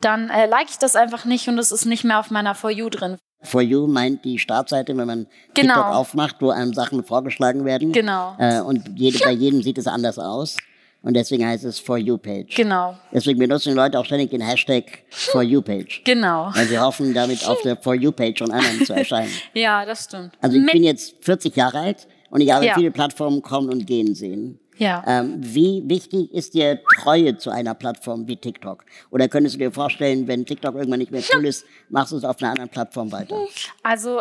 Dann 0.00 0.30
äh, 0.30 0.46
like 0.46 0.70
ich 0.70 0.78
das 0.78 0.96
einfach 0.96 1.24
nicht 1.24 1.46
und 1.48 1.58
es 1.58 1.70
ist 1.70 1.84
nicht 1.84 2.02
mehr 2.02 2.18
auf 2.18 2.30
meiner 2.30 2.54
For 2.54 2.70
You 2.70 2.88
drin. 2.88 3.18
For 3.42 3.60
You 3.60 3.86
meint 3.86 4.24
die 4.24 4.38
Startseite, 4.38 4.96
wenn 4.96 5.06
man 5.06 5.26
genau. 5.54 5.74
TikTok 5.74 5.94
aufmacht, 5.94 6.36
wo 6.40 6.50
einem 6.50 6.72
Sachen 6.72 7.04
vorgeschlagen 7.04 7.64
werden. 7.64 7.92
Genau. 7.92 8.34
Äh, 8.38 8.60
und 8.60 8.98
jede, 8.98 9.18
bei 9.18 9.32
jedem 9.32 9.62
sieht 9.62 9.78
es 9.78 9.86
anders 9.86 10.18
aus. 10.18 10.56
Und 11.02 11.14
deswegen 11.14 11.46
heißt 11.46 11.64
es 11.64 11.78
For 11.78 11.98
You 11.98 12.16
Page. 12.16 12.54
Genau. 12.54 12.96
Deswegen 13.12 13.38
benutzen 13.38 13.70
die 13.70 13.74
Leute 13.74 13.98
auch 13.98 14.04
ständig 14.04 14.30
den 14.30 14.40
Hashtag 14.40 14.84
For 15.10 15.42
You 15.42 15.60
Page. 15.60 16.02
Genau. 16.12 16.50
Weil 16.54 16.66
sie 16.66 16.78
hoffen, 16.78 17.12
damit 17.14 17.46
auf 17.46 17.60
der 17.62 17.76
For 17.76 17.94
You 17.94 18.12
Page 18.12 18.38
von 18.38 18.50
anderen 18.50 18.84
zu 18.84 18.92
erscheinen. 18.92 19.30
ja, 19.54 19.84
das 19.84 20.04
stimmt. 20.04 20.32
Also 20.40 20.58
ich 20.58 20.66
bin 20.70 20.84
jetzt 20.84 21.16
40 21.20 21.56
Jahre 21.56 21.78
alt 21.78 22.06
und 22.30 22.40
ich 22.40 22.52
habe 22.52 22.66
ja. 22.66 22.74
viele 22.74 22.90
Plattformen 22.90 23.42
kommen 23.42 23.70
und 23.70 23.86
gehen 23.86 24.14
sehen. 24.14 24.58
Ja. 24.78 25.04
Ähm, 25.06 25.36
wie 25.38 25.82
wichtig 25.86 26.32
ist 26.32 26.54
dir 26.54 26.80
Treue 27.00 27.36
zu 27.36 27.50
einer 27.50 27.74
Plattform 27.74 28.26
wie 28.26 28.36
TikTok? 28.36 28.84
Oder 29.10 29.28
könntest 29.28 29.56
du 29.56 29.58
dir 29.58 29.70
vorstellen, 29.70 30.26
wenn 30.26 30.46
TikTok 30.46 30.74
irgendwann 30.74 30.98
nicht 30.98 31.12
mehr 31.12 31.22
cool 31.34 31.46
ist, 31.46 31.64
machst 31.88 32.12
du 32.12 32.16
es 32.16 32.24
auf 32.24 32.40
einer 32.40 32.50
anderen 32.50 32.70
Plattform 32.70 33.12
weiter? 33.12 33.36
Also 33.82 34.20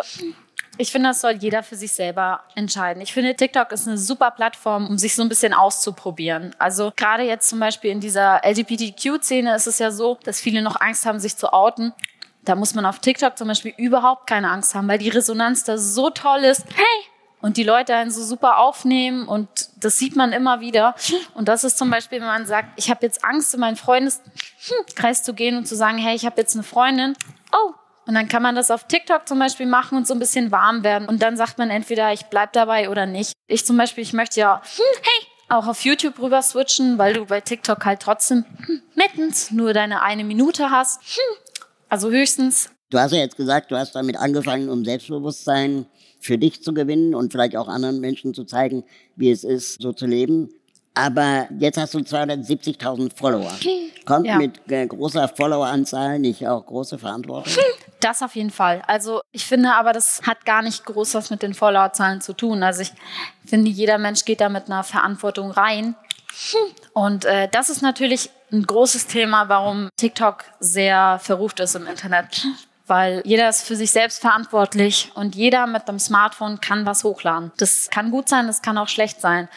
ich 0.81 0.91
finde, 0.91 1.09
das 1.09 1.21
soll 1.21 1.33
jeder 1.33 1.61
für 1.61 1.75
sich 1.75 1.93
selber 1.93 2.41
entscheiden. 2.55 3.01
Ich 3.01 3.13
finde, 3.13 3.35
TikTok 3.35 3.71
ist 3.71 3.87
eine 3.87 3.97
super 3.97 4.31
Plattform, 4.31 4.87
um 4.87 4.97
sich 4.97 5.15
so 5.15 5.21
ein 5.21 5.29
bisschen 5.29 5.53
auszuprobieren. 5.53 6.55
Also 6.57 6.91
gerade 6.95 7.23
jetzt 7.23 7.47
zum 7.49 7.59
Beispiel 7.59 7.91
in 7.91 7.99
dieser 7.99 8.41
LGBTQ-Szene 8.43 9.55
ist 9.55 9.67
es 9.67 9.77
ja 9.77 9.91
so, 9.91 10.17
dass 10.23 10.41
viele 10.41 10.63
noch 10.63 10.81
Angst 10.81 11.05
haben, 11.05 11.19
sich 11.19 11.37
zu 11.37 11.53
outen. 11.53 11.93
Da 12.43 12.55
muss 12.55 12.73
man 12.73 12.87
auf 12.87 12.97
TikTok 12.97 13.37
zum 13.37 13.47
Beispiel 13.47 13.73
überhaupt 13.77 14.25
keine 14.25 14.49
Angst 14.49 14.73
haben, 14.73 14.87
weil 14.87 14.97
die 14.97 15.09
Resonanz 15.09 15.63
da 15.63 15.77
so 15.77 16.09
toll 16.09 16.39
ist. 16.39 16.65
Hey, 16.75 17.11
und 17.41 17.57
die 17.57 17.63
Leute 17.63 17.93
einen 17.93 18.11
so 18.11 18.23
super 18.23 18.57
aufnehmen 18.57 19.27
und 19.27 19.69
das 19.79 19.97
sieht 19.97 20.15
man 20.15 20.31
immer 20.31 20.61
wieder. 20.61 20.95
Und 21.33 21.47
das 21.47 21.63
ist 21.63 21.77
zum 21.77 21.89
Beispiel, 21.89 22.19
wenn 22.19 22.27
man 22.27 22.45
sagt, 22.45 22.69
ich 22.75 22.89
habe 22.89 23.05
jetzt 23.05 23.23
Angst, 23.23 23.53
in 23.53 23.59
meinen 23.59 23.75
Freundeskreis 23.75 25.23
zu 25.23 25.33
gehen 25.33 25.57
und 25.57 25.67
zu 25.67 25.75
sagen, 25.75 25.97
hey, 25.97 26.15
ich 26.15 26.25
habe 26.25 26.39
jetzt 26.39 26.55
eine 26.55 26.63
Freundin. 26.63 27.15
Oh, 27.51 27.73
und 28.11 28.15
dann 28.15 28.27
kann 28.27 28.43
man 28.43 28.55
das 28.55 28.71
auf 28.71 28.87
TikTok 28.87 29.25
zum 29.25 29.39
Beispiel 29.39 29.67
machen 29.67 29.97
und 29.97 30.05
so 30.05 30.13
ein 30.13 30.19
bisschen 30.19 30.51
warm 30.51 30.83
werden. 30.83 31.07
Und 31.07 31.21
dann 31.21 31.37
sagt 31.37 31.57
man 31.57 31.69
entweder, 31.69 32.11
ich 32.11 32.25
bleib 32.25 32.51
dabei 32.51 32.89
oder 32.89 33.05
nicht. 33.05 33.31
Ich 33.47 33.65
zum 33.65 33.77
Beispiel, 33.77 34.03
ich 34.03 34.11
möchte 34.11 34.41
ja, 34.41 34.61
hey, 35.01 35.27
auch 35.47 35.65
auf 35.65 35.85
YouTube 35.85 36.19
rüber 36.19 36.41
switchen, 36.41 36.97
weil 36.97 37.13
du 37.13 37.27
bei 37.27 37.39
TikTok 37.39 37.85
halt 37.85 38.01
trotzdem 38.01 38.43
mittens 38.95 39.51
nur 39.51 39.71
deine 39.71 40.01
eine 40.01 40.25
Minute 40.25 40.71
hast. 40.71 40.99
Also 41.87 42.11
höchstens. 42.11 42.69
Du 42.89 42.99
hast 42.99 43.13
ja 43.13 43.19
jetzt 43.19 43.37
gesagt, 43.37 43.71
du 43.71 43.77
hast 43.77 43.95
damit 43.95 44.17
angefangen, 44.17 44.67
um 44.67 44.83
Selbstbewusstsein 44.83 45.85
für 46.19 46.37
dich 46.37 46.61
zu 46.61 46.73
gewinnen 46.73 47.15
und 47.15 47.31
vielleicht 47.31 47.55
auch 47.55 47.69
anderen 47.69 48.01
Menschen 48.01 48.33
zu 48.33 48.43
zeigen, 48.43 48.83
wie 49.15 49.31
es 49.31 49.45
ist, 49.45 49.81
so 49.81 49.93
zu 49.93 50.05
leben. 50.05 50.49
Aber 50.93 51.47
jetzt 51.57 51.77
hast 51.77 51.93
du 51.93 51.99
270.000 51.99 53.15
Follower. 53.15 53.51
Kommt 54.05 54.25
ja. 54.25 54.37
mit 54.37 54.59
äh, 54.69 54.85
großer 54.87 55.27
Followeranzahl 55.29 56.19
nicht 56.19 56.47
auch 56.47 56.65
große 56.65 56.97
Verantwortung? 56.97 57.53
Das 58.01 58.23
auf 58.23 58.35
jeden 58.35 58.49
Fall. 58.49 58.81
Also 58.87 59.21
ich 59.31 59.45
finde 59.45 59.73
aber, 59.75 59.93
das 59.93 60.21
hat 60.25 60.43
gar 60.43 60.63
nicht 60.63 60.85
groß 60.85 61.13
was 61.13 61.29
mit 61.29 61.43
den 61.43 61.53
Followerzahlen 61.53 62.19
zu 62.19 62.33
tun. 62.33 62.63
Also 62.63 62.81
ich 62.81 62.91
finde, 63.45 63.69
jeder 63.69 63.99
Mensch 63.99 64.25
geht 64.25 64.41
da 64.41 64.49
mit 64.49 64.65
einer 64.65 64.83
Verantwortung 64.83 65.51
rein. 65.51 65.93
Und 66.93 67.25
äh, 67.25 67.47
das 67.51 67.69
ist 67.69 67.83
natürlich 67.83 68.31
ein 68.51 68.63
großes 68.65 69.05
Thema, 69.05 69.49
warum 69.49 69.89
TikTok 69.97 70.45
sehr 70.59 71.19
verruft 71.19 71.59
ist 71.59 71.75
im 71.75 71.85
Internet 71.85 72.47
weil 72.91 73.21
jeder 73.23 73.47
ist 73.47 73.61
für 73.63 73.77
sich 73.77 73.89
selbst 73.89 74.19
verantwortlich 74.19 75.13
und 75.15 75.33
jeder 75.33 75.65
mit 75.65 75.87
einem 75.87 75.97
Smartphone 75.97 76.59
kann 76.59 76.85
was 76.85 77.05
hochladen. 77.05 77.53
Das 77.55 77.89
kann 77.89 78.11
gut 78.11 78.27
sein, 78.27 78.47
das 78.47 78.61
kann 78.61 78.77
auch 78.77 78.89
schlecht 78.89 79.21
sein. 79.21 79.47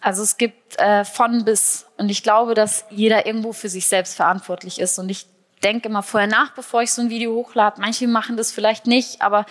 Also 0.00 0.22
es 0.22 0.38
gibt 0.38 0.80
äh, 0.80 1.04
von 1.04 1.44
bis 1.44 1.84
und 1.98 2.08
ich 2.08 2.22
glaube, 2.22 2.54
dass 2.54 2.86
jeder 2.88 3.26
irgendwo 3.26 3.52
für 3.52 3.68
sich 3.68 3.86
selbst 3.86 4.16
verantwortlich 4.16 4.80
ist 4.80 4.98
und 4.98 5.10
ich 5.10 5.26
denke 5.62 5.90
immer 5.90 6.02
vorher 6.02 6.30
nach, 6.30 6.54
bevor 6.54 6.80
ich 6.80 6.90
so 6.90 7.02
ein 7.02 7.10
Video 7.10 7.34
hochlade. 7.34 7.78
Manche 7.78 8.08
machen 8.08 8.38
das 8.38 8.52
vielleicht 8.52 8.86
nicht, 8.86 9.20
aber 9.20 9.44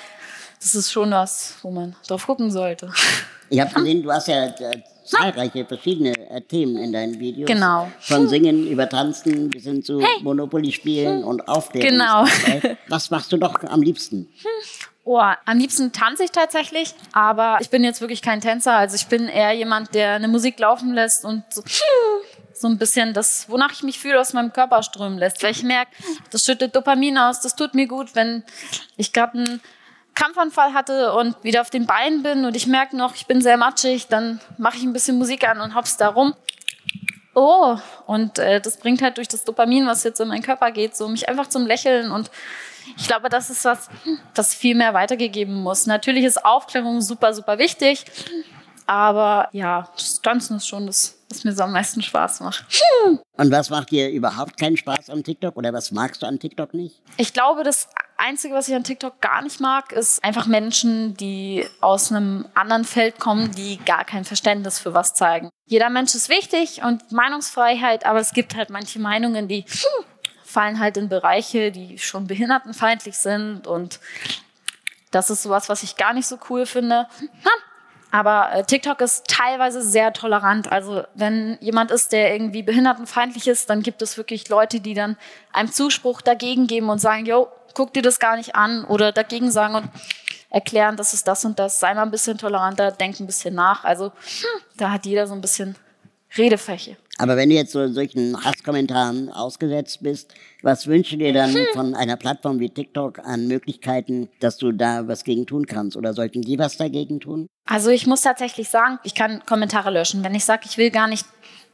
das 0.59 0.73
ist 0.73 0.91
schon 0.91 1.11
was, 1.11 1.57
wo 1.61 1.69
man 1.69 1.95
drauf 2.07 2.25
gucken 2.25 2.49
sollte. 2.49 2.91
Ich 3.49 3.59
habe 3.59 3.71
gesehen, 3.71 4.01
du 4.01 4.11
hast 4.11 4.29
ja 4.29 4.45
äh, 4.45 4.81
zahlreiche 5.07 5.65
verschiedene 5.65 6.11
äh, 6.29 6.41
Themen 6.41 6.77
in 6.77 6.91
deinen 6.91 7.19
Videos. 7.19 7.47
Genau. 7.47 7.91
Von 7.99 8.27
Singen 8.27 8.67
über 8.67 8.87
Tanzen 8.89 9.49
bis 9.49 9.63
hin 9.63 9.83
zu 9.83 10.01
hey. 10.01 10.21
Monopoly 10.21 10.71
spielen 10.71 11.23
und 11.23 11.47
Aufklärung. 11.47 11.89
Genau. 11.89 12.25
Was 12.87 13.09
machst 13.09 13.31
du 13.31 13.37
doch 13.37 13.63
am 13.63 13.81
liebsten? 13.81 14.27
Oh, 15.03 15.19
am 15.19 15.57
liebsten 15.57 15.93
tanze 15.93 16.25
ich 16.25 16.31
tatsächlich, 16.31 16.93
aber 17.13 17.59
ich 17.61 17.69
bin 17.69 17.83
jetzt 17.83 18.01
wirklich 18.01 18.21
kein 18.21 18.41
Tänzer. 18.41 18.73
Also 18.73 18.95
ich 18.95 19.07
bin 19.07 19.29
eher 19.29 19.53
jemand, 19.53 19.95
der 19.95 20.13
eine 20.13 20.27
Musik 20.27 20.59
laufen 20.59 20.93
lässt 20.93 21.23
und 21.23 21.43
so, 21.49 21.63
so 22.53 22.67
ein 22.67 22.77
bisschen 22.77 23.13
das, 23.13 23.49
wonach 23.49 23.71
ich 23.71 23.83
mich 23.83 23.99
fühle, 23.99 24.19
aus 24.19 24.33
meinem 24.33 24.51
Körper 24.51 24.83
strömen 24.83 25.17
lässt. 25.17 25.41
Weil 25.43 25.51
ich 25.51 25.63
merke, 25.63 25.91
das 26.29 26.43
schüttet 26.43 26.75
Dopamin 26.75 27.17
aus, 27.17 27.39
das 27.39 27.55
tut 27.55 27.73
mir 27.73 27.87
gut, 27.87 28.15
wenn 28.15 28.43
ich 28.97 29.13
gerade 29.13 29.37
einen 29.37 29.61
Kampfanfall 30.17 30.73
hatte 30.73 31.13
und 31.13 31.35
wieder 31.43 31.61
auf 31.61 31.69
den 31.69 31.85
Beinen 31.85 32.23
bin 32.23 32.43
und 32.45 32.55
ich 32.55 32.65
merke 32.65 32.97
noch, 32.97 33.13
ich 33.13 33.27
bin 33.27 33.39
sehr 33.39 33.55
matschig, 33.55 34.07
dann 34.07 34.41
mache 34.57 34.77
ich 34.77 34.83
ein 34.83 34.91
bisschen 34.91 35.19
Musik 35.19 35.47
an 35.47 35.61
und 35.61 35.75
hops 35.75 35.95
da 35.97 36.07
rum. 36.09 36.33
Oh, 37.35 37.77
und 38.07 38.39
äh, 38.39 38.59
das 38.59 38.77
bringt 38.77 39.03
halt 39.03 39.17
durch 39.17 39.27
das 39.27 39.43
Dopamin, 39.43 39.85
was 39.85 40.03
jetzt 40.03 40.19
in 40.19 40.27
meinen 40.27 40.41
Körper 40.41 40.71
geht, 40.71 40.97
so 40.97 41.07
mich 41.07 41.29
einfach 41.29 41.47
zum 41.47 41.67
Lächeln 41.67 42.09
und 42.11 42.31
ich 42.97 43.05
glaube, 43.05 43.29
das 43.29 43.51
ist 43.51 43.63
was, 43.65 43.89
das 44.33 44.55
viel 44.55 44.73
mehr 44.73 44.95
weitergegeben 44.95 45.53
muss. 45.53 45.85
Natürlich 45.85 46.23
ist 46.23 46.43
Aufklärung 46.43 47.01
super, 47.01 47.33
super 47.35 47.59
wichtig, 47.59 48.05
aber 48.87 49.49
ja, 49.51 49.87
das 49.95 50.19
Tanzen 50.21 50.57
ist 50.57 50.67
schon 50.67 50.87
das, 50.87 51.19
was 51.29 51.43
mir 51.43 51.53
so 51.53 51.61
am 51.61 51.73
meisten 51.73 52.01
Spaß 52.01 52.39
macht. 52.39 52.65
Und 53.33 53.51
was 53.51 53.69
macht 53.69 53.91
dir 53.91 54.09
überhaupt 54.09 54.57
keinen 54.57 54.77
Spaß 54.77 55.11
am 55.11 55.23
TikTok 55.23 55.57
oder 55.57 55.71
was 55.73 55.91
magst 55.91 56.23
du 56.23 56.25
an 56.25 56.39
TikTok 56.39 56.73
nicht? 56.73 57.01
Ich 57.17 57.33
glaube, 57.33 57.63
das 57.63 57.87
Einzige, 58.17 58.55
was 58.55 58.67
ich 58.67 58.75
an 58.75 58.83
TikTok 58.83 59.21
gar 59.21 59.41
nicht 59.43 59.59
mag, 59.59 59.91
ist 59.91 60.23
einfach 60.23 60.47
Menschen, 60.47 61.15
die 61.15 61.65
aus 61.81 62.11
einem 62.11 62.47
anderen 62.55 62.83
Feld 62.83 63.19
kommen, 63.19 63.51
die 63.51 63.77
gar 63.77 64.03
kein 64.05 64.25
Verständnis 64.25 64.79
für 64.79 64.93
was 64.93 65.13
zeigen. 65.13 65.49
Jeder 65.65 65.89
Mensch 65.89 66.15
ist 66.15 66.29
wichtig 66.29 66.81
und 66.83 67.11
Meinungsfreiheit, 67.11 68.05
aber 68.05 68.19
es 68.19 68.31
gibt 68.31 68.55
halt 68.55 68.69
manche 68.69 68.99
Meinungen, 68.99 69.47
die 69.47 69.65
fallen 70.43 70.79
halt 70.79 70.97
in 70.97 71.09
Bereiche, 71.09 71.71
die 71.71 71.99
schon 71.99 72.25
behindertenfeindlich 72.25 73.17
sind 73.17 73.67
und 73.67 73.99
das 75.11 75.29
ist 75.29 75.43
sowas, 75.43 75.69
was 75.69 75.83
ich 75.83 75.95
gar 75.95 76.13
nicht 76.13 76.27
so 76.27 76.37
cool 76.49 76.65
finde. 76.65 77.07
Aber 78.11 78.51
äh, 78.53 78.63
TikTok 78.63 79.01
ist 79.01 79.27
teilweise 79.27 79.81
sehr 79.81 80.13
tolerant. 80.13 80.71
Also 80.71 81.03
wenn 81.13 81.57
jemand 81.59 81.91
ist, 81.91 82.13
der 82.13 82.33
irgendwie 82.33 82.63
behindertenfeindlich 82.63 83.47
ist, 83.47 83.69
dann 83.69 83.83
gibt 83.83 84.01
es 84.01 84.17
wirklich 84.17 84.47
Leute, 84.49 84.79
die 84.79 84.93
dann 84.93 85.17
einem 85.51 85.71
Zuspruch 85.71 86.21
dagegen 86.21 86.67
geben 86.67 86.89
und 86.89 86.99
sagen, 86.99 87.25
yo, 87.25 87.49
guck 87.77 87.93
dir 87.93 88.01
das 88.01 88.17
gar 88.17 88.37
nicht 88.37 88.55
an 88.55 88.83
oder 88.85 89.11
dagegen 89.11 89.51
sagen 89.51 89.75
und 89.75 89.89
erklären, 90.49 90.97
das 90.97 91.13
ist 91.13 91.27
das 91.27 91.45
und 91.45 91.59
das, 91.59 91.79
sei 91.79 91.93
mal 91.93 92.01
ein 92.01 92.09
bisschen 92.09 92.39
toleranter, 92.39 92.91
denk 92.91 93.19
ein 93.19 93.27
bisschen 93.27 93.53
nach. 93.53 93.83
Also 93.83 94.11
da 94.77 94.89
hat 94.89 95.05
jeder 95.05 95.27
so 95.27 95.35
ein 95.35 95.41
bisschen 95.41 95.75
Redefläche. 96.35 96.97
Aber 97.19 97.37
wenn 97.37 97.49
du 97.49 97.55
jetzt 97.55 97.71
so 97.71 97.87
solchen 97.87 98.43
Hasskommentaren 98.43 99.29
ausgesetzt 99.29 100.01
bist, 100.01 100.33
was 100.63 100.87
wünschst 100.87 101.13
du 101.13 101.17
dir 101.17 101.33
dann 101.33 101.55
von 101.73 101.93
einer 101.93 102.15
Plattform 102.17 102.59
wie 102.59 102.69
TikTok 102.69 103.19
an 103.19 103.47
Möglichkeiten, 103.47 104.29
dass 104.39 104.57
du 104.57 104.71
da 104.71 105.07
was 105.07 105.23
gegen 105.23 105.45
tun 105.45 105.67
kannst? 105.67 105.95
Oder 105.97 106.15
sollten 106.15 106.41
die 106.41 106.57
was 106.57 106.77
dagegen 106.77 107.19
tun? 107.19 107.47
Also 107.65 107.91
ich 107.91 108.07
muss 108.07 108.21
tatsächlich 108.21 108.69
sagen, 108.69 108.97
ich 109.03 109.13
kann 109.13 109.45
Kommentare 109.45 109.91
löschen. 109.91 110.23
Wenn 110.23 110.33
ich 110.33 110.45
sage, 110.45 110.63
ich 110.65 110.77
will 110.77 110.89
gar 110.89 111.07
nicht, 111.07 111.25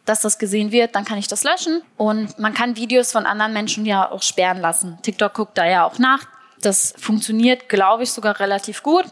dass 0.05 0.22
das 0.22 0.38
gesehen 0.38 0.72
wird, 0.72 0.95
dann 0.95 1.05
kann 1.05 1.17
ich 1.17 1.27
das 1.27 1.43
löschen. 1.43 1.81
Und 1.98 2.38
man 2.39 2.53
kann 2.53 2.75
Videos 2.75 3.12
von 3.12 3.25
anderen 3.25 3.53
Menschen 3.53 3.86
ja 3.86 4.10
auch 4.10 4.22
sperren 4.22 4.60
lassen. 4.60 4.98
TikTok 5.01 5.33
guckt 5.33 5.57
da 5.57 5.65
ja 5.65 5.86
auch 5.86 5.98
nach. 6.00 6.25
Das 6.62 6.93
funktioniert, 6.98 7.67
glaube 7.67 8.03
ich, 8.03 8.12
sogar 8.12 8.39
relativ 8.39 8.83
gut. 8.83 9.05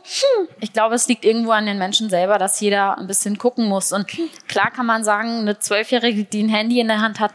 Ich 0.62 0.71
glaube, 0.71 0.95
es 0.95 1.07
liegt 1.10 1.25
irgendwo 1.25 1.51
an 1.51 1.65
den 1.65 1.77
Menschen 1.77 2.10
selber, 2.10 2.38
dass 2.38 2.62
jeder 2.62 2.98
ein 2.98 3.07
bisschen 3.07 3.38
gucken 3.38 3.67
muss. 3.67 3.91
Und 3.91 4.07
klar 4.48 4.71
kann 4.71 4.86
man 4.86 5.03
sagen, 5.03 5.39
eine 5.39 5.60
Zwölfjährige, 5.60 6.24
die 6.24 6.43
ein 6.43 6.50
Handy 6.50 6.79
in 6.79 6.88
der 6.88 7.01
Hand 7.01 7.19
hat, 7.19 7.33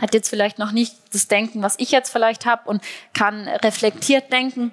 hat 0.00 0.12
jetzt 0.12 0.28
vielleicht 0.28 0.58
noch 0.58 0.72
nicht 0.72 0.96
das 1.12 1.28
Denken, 1.28 1.62
was 1.62 1.76
ich 1.78 1.92
jetzt 1.92 2.10
vielleicht 2.10 2.46
habe 2.46 2.68
und 2.68 2.82
kann 3.12 3.46
reflektiert 3.46 4.32
denken. 4.32 4.72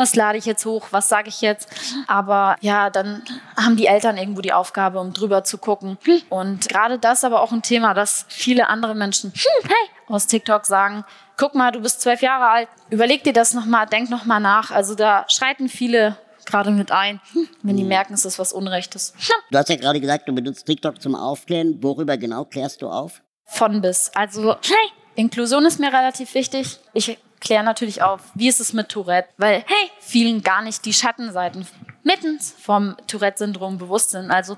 Was 0.00 0.16
lade 0.16 0.38
ich 0.38 0.46
jetzt 0.46 0.64
hoch? 0.64 0.86
Was 0.92 1.10
sage 1.10 1.28
ich 1.28 1.42
jetzt? 1.42 1.68
Aber 2.06 2.56
ja, 2.62 2.88
dann 2.88 3.22
haben 3.54 3.76
die 3.76 3.84
Eltern 3.84 4.16
irgendwo 4.16 4.40
die 4.40 4.54
Aufgabe, 4.54 4.98
um 4.98 5.12
drüber 5.12 5.44
zu 5.44 5.58
gucken. 5.58 5.98
Und 6.30 6.70
gerade 6.70 6.98
das 6.98 7.18
ist 7.18 7.24
aber 7.24 7.42
auch 7.42 7.52
ein 7.52 7.60
Thema, 7.60 7.92
dass 7.92 8.24
viele 8.30 8.70
andere 8.70 8.94
Menschen 8.94 9.30
hey, 9.34 9.90
aus 10.08 10.26
TikTok 10.26 10.64
sagen, 10.64 11.04
guck 11.36 11.54
mal, 11.54 11.70
du 11.70 11.80
bist 11.80 12.00
zwölf 12.00 12.22
Jahre 12.22 12.48
alt, 12.48 12.68
überleg 12.88 13.24
dir 13.24 13.34
das 13.34 13.52
nochmal, 13.52 13.84
denk 13.88 14.08
nochmal 14.08 14.40
nach. 14.40 14.70
Also 14.70 14.94
da 14.94 15.26
schreiten 15.28 15.68
viele 15.68 16.16
gerade 16.46 16.70
mit 16.70 16.92
ein, 16.92 17.20
wenn 17.62 17.76
die 17.76 17.84
merken, 17.84 18.14
es 18.14 18.24
ist 18.24 18.38
was 18.38 18.54
Unrechtes. 18.54 19.12
Du 19.50 19.58
hast 19.58 19.68
ja 19.68 19.76
gerade 19.76 20.00
gesagt, 20.00 20.26
du 20.26 20.32
benutzt 20.32 20.64
TikTok 20.64 21.02
zum 21.02 21.14
Aufklären. 21.14 21.76
Worüber 21.82 22.16
genau 22.16 22.46
klärst 22.46 22.80
du 22.80 22.88
auf? 22.88 23.20
Von 23.44 23.82
bis. 23.82 24.10
Also 24.14 24.54
hey, 24.54 24.92
Inklusion 25.14 25.66
ist 25.66 25.78
mir 25.78 25.92
relativ 25.92 26.32
wichtig. 26.32 26.78
Ich 26.94 27.18
kläre 27.40 27.64
natürlich 27.64 28.02
auf, 28.02 28.20
wie 28.34 28.48
ist 28.48 28.60
es 28.60 28.72
mit 28.72 28.88
Tourette, 28.88 29.30
weil 29.36 29.64
hey, 29.66 29.90
vielen 30.00 30.42
gar 30.42 30.62
nicht 30.62 30.84
die 30.84 30.92
Schattenseiten 30.92 31.66
mittens 32.02 32.54
vom 32.58 32.96
Tourette-Syndrom 33.06 33.78
bewusst 33.78 34.10
sind. 34.10 34.30
Also 34.30 34.56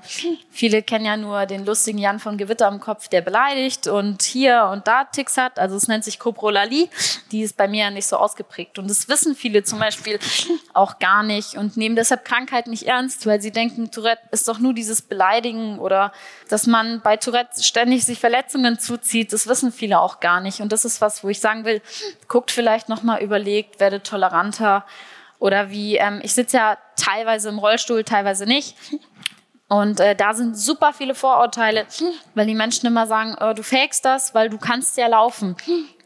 viele 0.49 0.81
kennen 0.81 1.05
ja 1.05 1.17
nur 1.17 1.45
den 1.45 1.65
lustigen 1.65 1.97
Jan 1.97 2.19
von 2.19 2.37
Gewitter 2.37 2.67
im 2.67 2.79
Kopf, 2.79 3.07
der 3.07 3.21
beleidigt 3.21 3.87
und 3.87 4.21
hier 4.21 4.69
und 4.71 4.87
da 4.87 5.03
Ticks 5.05 5.37
hat. 5.37 5.59
Also 5.59 5.75
es 5.75 5.87
nennt 5.87 6.03
sich 6.03 6.19
Coprolalie. 6.19 6.89
Die 7.31 7.41
ist 7.41 7.57
bei 7.57 7.67
mir 7.67 7.85
ja 7.85 7.91
nicht 7.91 8.07
so 8.07 8.17
ausgeprägt. 8.17 8.79
Und 8.79 8.89
das 8.89 9.09
wissen 9.09 9.35
viele 9.35 9.63
zum 9.63 9.79
Beispiel 9.79 10.19
auch 10.73 10.99
gar 10.99 11.23
nicht 11.23 11.55
und 11.55 11.77
nehmen 11.77 11.95
deshalb 11.95 12.25
Krankheit 12.25 12.67
nicht 12.67 12.87
ernst, 12.87 13.25
weil 13.25 13.41
sie 13.41 13.51
denken, 13.51 13.91
Tourette 13.91 14.23
ist 14.31 14.47
doch 14.47 14.59
nur 14.59 14.73
dieses 14.73 15.01
Beleidigen 15.01 15.79
oder 15.79 16.13
dass 16.49 16.67
man 16.67 17.01
bei 17.01 17.17
Tourette 17.17 17.61
ständig 17.61 18.05
sich 18.05 18.19
Verletzungen 18.19 18.79
zuzieht. 18.79 19.33
Das 19.33 19.47
wissen 19.47 19.71
viele 19.71 19.99
auch 19.99 20.19
gar 20.19 20.39
nicht. 20.39 20.61
Und 20.61 20.71
das 20.71 20.85
ist 20.85 21.01
was, 21.01 21.23
wo 21.23 21.29
ich 21.29 21.39
sagen 21.39 21.65
will, 21.65 21.81
guckt 22.27 22.51
vielleicht 22.51 22.89
nochmal 22.89 23.21
überlegt, 23.21 23.79
werdet 23.79 24.05
toleranter 24.05 24.85
oder 25.43 25.71
wie, 25.71 25.97
ähm, 25.97 26.21
ich 26.23 26.33
sitze 26.33 26.55
ja 26.55 26.77
teilweise 26.95 27.49
im 27.49 27.59
Rollstuhl, 27.59 28.05
teilweise 28.05 28.45
nicht. 28.45 28.77
Und 29.67 29.99
äh, 29.99 30.15
da 30.15 30.33
sind 30.33 30.57
super 30.57 30.93
viele 30.93 31.15
Vorurteile, 31.15 31.85
weil 32.33 32.45
die 32.45 32.55
Menschen 32.55 32.87
immer 32.87 33.07
sagen, 33.07 33.35
oh, 33.41 33.51
du 33.51 33.61
fakest 33.61 34.05
das, 34.05 34.33
weil 34.33 34.49
du 34.49 34.57
kannst 34.57 34.95
ja 34.95 35.07
laufen. 35.07 35.57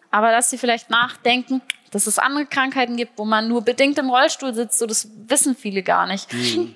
Aber 0.10 0.32
dass 0.32 0.50
sie 0.50 0.58
vielleicht 0.58 0.90
nachdenken, 0.90 1.62
dass 1.92 2.08
es 2.08 2.18
andere 2.18 2.48
Krankheiten 2.48 2.98
gibt, 2.98 3.20
wo 3.20 3.26
man 3.26 3.48
nur 3.48 3.62
bedingt 3.62 4.00
im 4.00 4.10
Rollstuhl 4.10 4.56
sitzt, 4.56 4.80
so 4.80 4.88
das 4.88 5.08
wissen 5.28 5.56
viele 5.56 5.84
gar 5.84 6.08
nicht. 6.08 6.34
Mhm. 6.34 6.76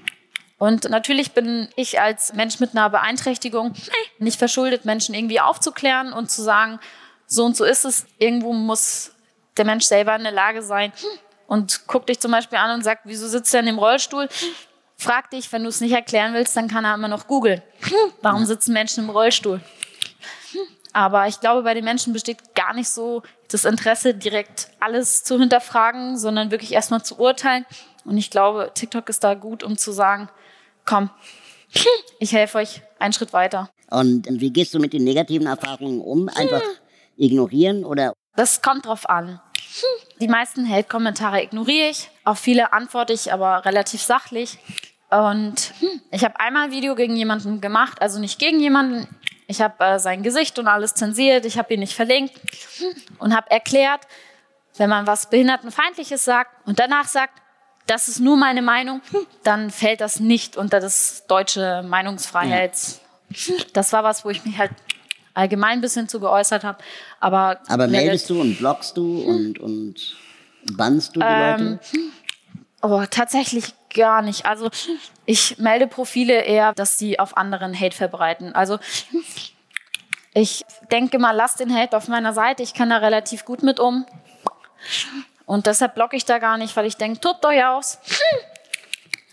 Und 0.60 0.88
natürlich 0.88 1.32
bin 1.32 1.68
ich 1.76 2.00
als 2.00 2.34
Mensch 2.36 2.60
mit 2.60 2.76
einer 2.76 2.92
Beeinträchtigung 2.92 3.74
nicht 4.20 4.38
verschuldet, 4.38 4.86
Menschen 4.86 5.16
irgendwie 5.16 5.40
aufzuklären 5.40 6.14
und 6.14 6.30
zu 6.30 6.44
sagen, 6.44 6.80
so 7.26 7.44
und 7.44 7.58
so 7.58 7.66
ist 7.66 7.86
es. 7.86 8.06
Irgendwo 8.20 8.54
muss 8.54 9.16
der 9.58 9.66
Mensch 9.66 9.86
selber 9.86 10.16
in 10.16 10.22
der 10.22 10.32
Lage 10.32 10.62
sein, 10.62 10.94
und 11.52 11.86
guckt 11.86 12.08
dich 12.08 12.22
zum 12.22 12.32
Beispiel 12.32 12.58
an 12.60 12.76
und 12.76 12.82
sagt, 12.82 13.02
wieso 13.04 13.28
sitzt 13.28 13.54
er 13.54 13.60
in 13.60 13.66
dem 13.66 13.78
Rollstuhl? 13.78 14.30
Frag 14.96 15.32
dich, 15.32 15.52
wenn 15.52 15.64
du 15.64 15.68
es 15.68 15.82
nicht 15.82 15.92
erklären 15.92 16.34
willst, 16.34 16.56
dann 16.56 16.70
kann 16.70 16.86
er 16.86 16.96
immer 16.96 17.10
noch 17.10 17.28
googeln. 17.28 17.62
Warum 18.22 18.46
sitzen 18.46 18.72
Menschen 18.72 19.04
im 19.04 19.10
Rollstuhl? 19.10 19.60
Aber 20.94 21.28
ich 21.28 21.42
glaube, 21.42 21.64
bei 21.64 21.74
den 21.74 21.84
Menschen 21.84 22.14
besteht 22.14 22.56
gar 22.56 22.74
nicht 22.74 22.88
so 22.88 23.22
das 23.50 23.66
Interesse, 23.66 24.14
direkt 24.14 24.70
alles 24.80 25.26
zu 25.26 25.38
hinterfragen, 25.38 26.18
sondern 26.18 26.52
wirklich 26.52 26.72
erstmal 26.72 27.04
zu 27.04 27.20
urteilen. 27.20 27.66
Und 28.06 28.18
ich 28.18 28.30
glaube, 28.30 28.72
TikTok 28.74 29.10
ist 29.10 29.22
da 29.26 29.34
gut, 29.34 29.62
um 29.62 29.78
zu 29.78 29.92
sagen, 29.92 30.30
komm, 30.86 31.10
ich 32.20 32.32
helfe 32.32 32.60
euch 32.60 32.82
einen 32.98 33.12
Schritt 33.12 33.34
weiter. 33.34 33.70
Und 33.90 34.26
wie 34.30 34.54
gehst 34.54 34.74
du 34.74 34.80
mit 34.80 34.94
den 34.94 35.04
negativen 35.04 35.48
Erfahrungen 35.48 36.00
um? 36.00 36.30
Einfach 36.30 36.64
ignorieren 37.18 37.84
oder? 37.84 38.14
Das 38.38 38.62
kommt 38.62 38.86
drauf 38.86 39.10
an. 39.10 39.42
Die 40.20 40.28
meisten 40.28 40.68
Hate-Kommentare 40.68 41.42
ignoriere 41.42 41.90
ich. 41.90 42.10
Auf 42.24 42.40
viele 42.40 42.74
antworte 42.74 43.14
ich 43.14 43.32
aber 43.34 43.66
relativ 43.66 44.02
sachlich. 44.02 44.60
Und 45.10 45.74
ich 46.12 46.24
habe 46.24 46.40
einmal 46.40 46.66
ein 46.66 46.72
Video 46.72 46.96
gegen 46.96 47.16
jemanden 47.16 47.60
gemacht, 47.60 48.02
also 48.02 48.20
nicht 48.20 48.40
gegen 48.40 48.60
jemanden. 48.60 49.08
Ich 49.48 49.62
habe 49.62 49.84
äh, 49.84 50.00
sein 50.00 50.24
Gesicht 50.24 50.58
und 50.60 50.68
alles 50.68 50.94
zensiert, 50.94 51.46
ich 51.46 51.58
habe 51.58 51.74
ihn 51.74 51.82
nicht 51.82 51.94
verlinkt 51.94 52.40
und 53.20 53.36
habe 53.36 53.52
erklärt, 53.52 54.08
wenn 54.78 54.90
man 54.90 55.08
was 55.08 55.30
Behindertenfeindliches 55.30 56.24
sagt 56.24 56.66
und 56.66 56.80
danach 56.80 57.08
sagt, 57.08 57.42
das 57.88 58.08
ist 58.08 58.20
nur 58.22 58.38
meine 58.38 58.62
Meinung, 58.62 59.02
dann 59.44 59.70
fällt 59.70 60.00
das 60.00 60.22
nicht 60.22 60.56
unter 60.56 60.80
das 60.80 61.26
deutsche 61.28 61.84
Meinungsfreiheits. 61.84 63.02
Das 63.74 63.92
war 63.92 64.04
was, 64.04 64.24
wo 64.24 64.30
ich 64.30 64.46
mich 64.46 64.58
halt 64.58 64.72
allgemein 65.34 65.80
ein 65.80 65.82
bisschen 65.82 66.08
zu 66.08 66.20
geäußert 66.20 66.64
habe. 66.64 66.80
Aber, 67.20 67.60
aber 67.68 67.88
meldest 67.88 68.30
du 68.30 68.42
und 68.42 68.58
blockst 68.58 68.98
du 68.98 69.22
und, 69.22 69.60
und 69.60 70.16
bannst 70.74 71.16
du 71.16 71.20
die 71.20 71.26
ähm, 71.28 71.80
Leute? 71.80 71.80
Oh, 72.84 73.04
tatsächlich 73.10 73.74
gar 73.94 74.22
nicht. 74.22 74.46
Also 74.46 74.70
ich 75.26 75.58
melde 75.60 75.88
Profile 75.88 76.42
eher, 76.42 76.74
dass 76.74 76.98
sie 76.98 77.20
auf 77.20 77.38
anderen 77.38 77.80
Hate 77.80 77.96
verbreiten. 77.96 78.56
Also 78.56 78.80
ich 80.34 80.64
denke 80.92 81.20
mal, 81.20 81.32
lasst 81.32 81.60
den 81.60 81.74
Hate 81.74 81.96
auf 81.96 82.08
meiner 82.08 82.34
Seite. 82.34 82.64
Ich 82.64 82.74
kann 82.74 82.90
da 82.90 82.98
relativ 82.98 83.46
gut 83.46 83.64
mit 83.64 83.80
um. 83.80 84.06
Und 85.46 85.68
deshalb 85.68 85.96
blocke 85.96 86.16
ich 86.16 86.26
da 86.26 86.40
gar 86.40 86.58
nicht, 86.58 86.76
weil 86.76 86.86
ich 86.86 86.98
denke, 86.98 87.20
tobt 87.20 87.46
euch 87.46 87.64
aus. 87.66 88.00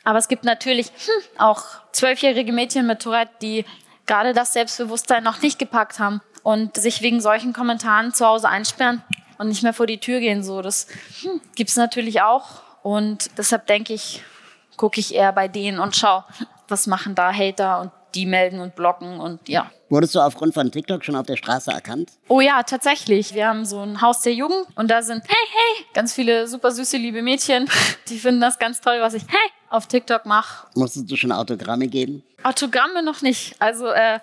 Aber 0.05 0.19
es 0.19 0.29
gibt 0.29 0.45
natürlich 0.45 0.91
auch 1.39 1.63
zwölfjährige 1.93 2.53
Mädchen 2.53 2.87
mit 2.87 3.01
Tourette, 3.01 3.33
die 3.41 3.65
gerade 4.09 4.33
das 4.33 4.53
Selbstbewusstsein 4.53 5.23
noch 5.23 5.41
nicht 5.41 5.61
gepackt 5.61 6.01
haben 6.01 6.21
und 6.43 6.77
sich 6.77 7.03
wegen 7.03 7.21
solchen 7.21 7.53
Kommentaren 7.53 8.13
zu 8.13 8.27
Hause 8.27 8.49
einsperren 8.49 9.03
und 9.39 9.49
nicht 9.49 9.63
mehr 9.63 9.73
vor 9.73 9.87
die 9.87 9.99
Tür 9.99 10.19
gehen. 10.19 10.43
So, 10.43 10.63
das 10.63 10.89
hm, 11.23 11.41
gibt 11.55 11.71
es 11.71 11.77
natürlich 11.77 12.23
auch. 12.23 12.63
Und 12.83 13.31
deshalb 13.39 13.67
denke 13.67 13.93
ich, 13.93 14.23
gucke 14.77 14.99
ich 14.99 15.15
eher 15.15 15.33
bei 15.33 15.47
denen 15.47 15.79
und 15.79 15.95
schau, 15.95 16.25
was 16.69 16.87
machen 16.87 17.15
da 17.15 17.33
Hater 17.33 17.81
und 17.81 17.93
die 18.15 18.27
melden 18.27 18.61
und 18.61 18.75
blocken 18.75 19.21
und 19.21 19.49
ja. 19.49 19.71
Wurdest 19.91 20.15
du 20.15 20.21
aufgrund 20.21 20.55
von 20.55 20.71
TikTok 20.71 21.05
schon 21.05 21.17
auf 21.17 21.27
der 21.27 21.37
Straße 21.37 21.71
erkannt? 21.71 22.13
Oh 22.29 22.41
ja, 22.41 22.63
tatsächlich. 22.63 23.35
Wir 23.35 23.49
haben 23.49 23.65
so 23.65 23.81
ein 23.81 24.01
Haus 24.01 24.23
der 24.23 24.35
Jugend 24.35 24.67
und 24.75 24.91
da 24.91 25.03
sind, 25.03 25.23
hey, 25.27 25.47
hey, 25.51 25.87
ganz 25.95 26.15
viele 26.15 26.47
super 26.47 26.71
süße, 26.71 26.97
liebe 26.97 27.23
Mädchen. 27.23 27.69
Die 28.09 28.19
finden 28.19 28.41
das 28.41 28.59
ganz 28.59 28.81
toll, 28.81 28.99
was 29.01 29.15
ich, 29.15 29.23
hey, 29.29 29.51
auf 29.71 29.87
TikTok 29.87 30.27
mache. 30.27 30.67
Musstest 30.75 31.11
du 31.11 31.17
schon 31.17 31.33
Autogramme 31.33 31.87
geben? 31.89 32.23
Autogramme 32.43 33.03
noch 33.03 33.23
nicht. 33.23 33.55
Also, 33.61 33.89
äh, 33.89 34.21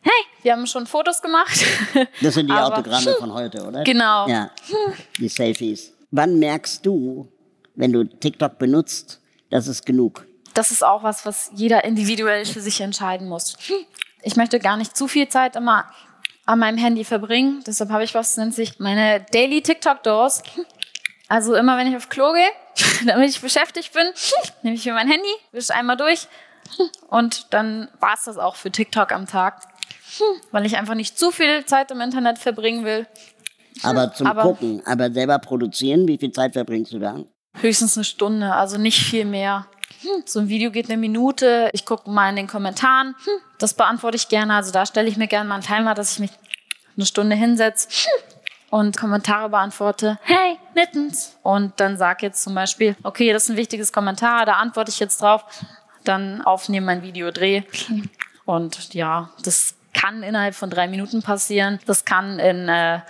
hey, 0.00 0.12
wir 0.42 0.52
haben 0.52 0.66
schon 0.66 0.86
Fotos 0.86 1.20
gemacht. 1.22 1.64
Das 2.20 2.34
sind 2.34 2.46
die 2.46 2.52
Aber, 2.52 2.78
Autogramme 2.78 3.14
von 3.18 3.32
heute, 3.32 3.64
oder? 3.66 3.84
Genau. 3.84 4.28
Ja, 4.28 4.50
die 5.18 5.28
Selfies. 5.28 5.92
Wann 6.10 6.38
merkst 6.38 6.84
du, 6.84 7.28
wenn 7.74 7.92
du 7.92 8.04
TikTok 8.04 8.58
benutzt, 8.58 9.20
das 9.50 9.66
ist 9.66 9.84
genug? 9.86 10.26
Das 10.54 10.70
ist 10.70 10.84
auch 10.84 11.02
was, 11.02 11.24
was 11.24 11.50
jeder 11.54 11.84
individuell 11.84 12.44
für 12.44 12.60
sich 12.60 12.80
entscheiden 12.80 13.28
muss. 13.28 13.56
Ich 14.22 14.36
möchte 14.36 14.58
gar 14.58 14.76
nicht 14.76 14.96
zu 14.96 15.08
viel 15.08 15.28
Zeit 15.28 15.56
immer 15.56 15.86
an 16.44 16.58
meinem 16.58 16.78
Handy 16.78 17.04
verbringen. 17.04 17.62
Deshalb 17.66 17.90
habe 17.90 18.04
ich 18.04 18.14
was, 18.14 18.36
nennt 18.36 18.54
sich 18.54 18.78
meine 18.78 19.24
Daily 19.32 19.62
TikTok 19.62 20.02
Doors. 20.02 20.42
Also 21.32 21.54
immer, 21.54 21.78
wenn 21.78 21.86
ich 21.86 21.96
auf 21.96 22.10
Klo 22.10 22.34
gehe, 22.34 22.50
damit 23.06 23.30
ich 23.30 23.40
beschäftigt 23.40 23.94
bin, 23.94 24.06
nehme 24.62 24.76
ich 24.76 24.84
mir 24.84 24.92
mein 24.92 25.08
Handy, 25.08 25.30
wische 25.52 25.74
einmal 25.74 25.96
durch 25.96 26.28
und 27.08 27.54
dann 27.54 27.88
war 28.00 28.12
es 28.12 28.24
das 28.24 28.36
auch 28.36 28.54
für 28.54 28.70
TikTok 28.70 29.12
am 29.12 29.26
Tag, 29.26 29.62
weil 30.50 30.66
ich 30.66 30.76
einfach 30.76 30.94
nicht 30.94 31.18
zu 31.18 31.30
viel 31.30 31.64
Zeit 31.64 31.90
im 31.90 32.02
Internet 32.02 32.38
verbringen 32.38 32.84
will. 32.84 33.06
Aber 33.82 34.12
zum 34.12 34.26
aber 34.26 34.42
Gucken, 34.42 34.82
aber 34.84 35.10
selber 35.10 35.38
produzieren, 35.38 36.06
wie 36.06 36.18
viel 36.18 36.32
Zeit 36.32 36.52
verbringst 36.52 36.92
du 36.92 36.98
da? 36.98 37.20
Höchstens 37.54 37.96
eine 37.96 38.04
Stunde, 38.04 38.52
also 38.52 38.76
nicht 38.76 39.00
viel 39.02 39.24
mehr. 39.24 39.66
So 40.26 40.40
ein 40.40 40.48
Video 40.50 40.70
geht 40.70 40.90
eine 40.90 40.98
Minute. 40.98 41.70
Ich 41.72 41.86
gucke 41.86 42.10
mal 42.10 42.28
in 42.28 42.36
den 42.36 42.46
Kommentaren. 42.46 43.14
Das 43.58 43.72
beantworte 43.72 44.16
ich 44.16 44.28
gerne. 44.28 44.54
Also 44.54 44.70
da 44.70 44.84
stelle 44.84 45.08
ich 45.08 45.16
mir 45.16 45.28
gerne 45.28 45.48
mal 45.48 45.54
einen 45.54 45.64
Timer, 45.64 45.94
dass 45.94 46.12
ich 46.12 46.18
mich 46.18 46.30
eine 46.96 47.06
Stunde 47.06 47.36
hinsetze 47.36 47.88
und 48.72 48.96
Kommentare 48.96 49.50
beantworte, 49.50 50.18
hey, 50.22 50.56
mittens. 50.74 51.36
Und 51.42 51.74
dann 51.76 51.98
sag 51.98 52.22
jetzt 52.22 52.42
zum 52.42 52.54
Beispiel, 52.54 52.96
okay, 53.02 53.30
das 53.30 53.44
ist 53.44 53.50
ein 53.50 53.56
wichtiges 53.58 53.92
Kommentar, 53.92 54.46
da 54.46 54.54
antworte 54.54 54.90
ich 54.90 54.98
jetzt 54.98 55.20
drauf. 55.20 55.44
Dann 56.04 56.40
aufnehmen, 56.40 56.86
mein 56.86 57.02
Video 57.02 57.30
dreh. 57.30 57.64
Und 58.46 58.94
ja, 58.94 59.28
das 59.44 59.74
kann 59.92 60.22
innerhalb 60.22 60.54
von 60.54 60.70
drei 60.70 60.88
Minuten 60.88 61.22
passieren. 61.22 61.80
Das 61.84 62.06
kann 62.06 62.38
in 62.38 62.66
äh, 62.68 63.00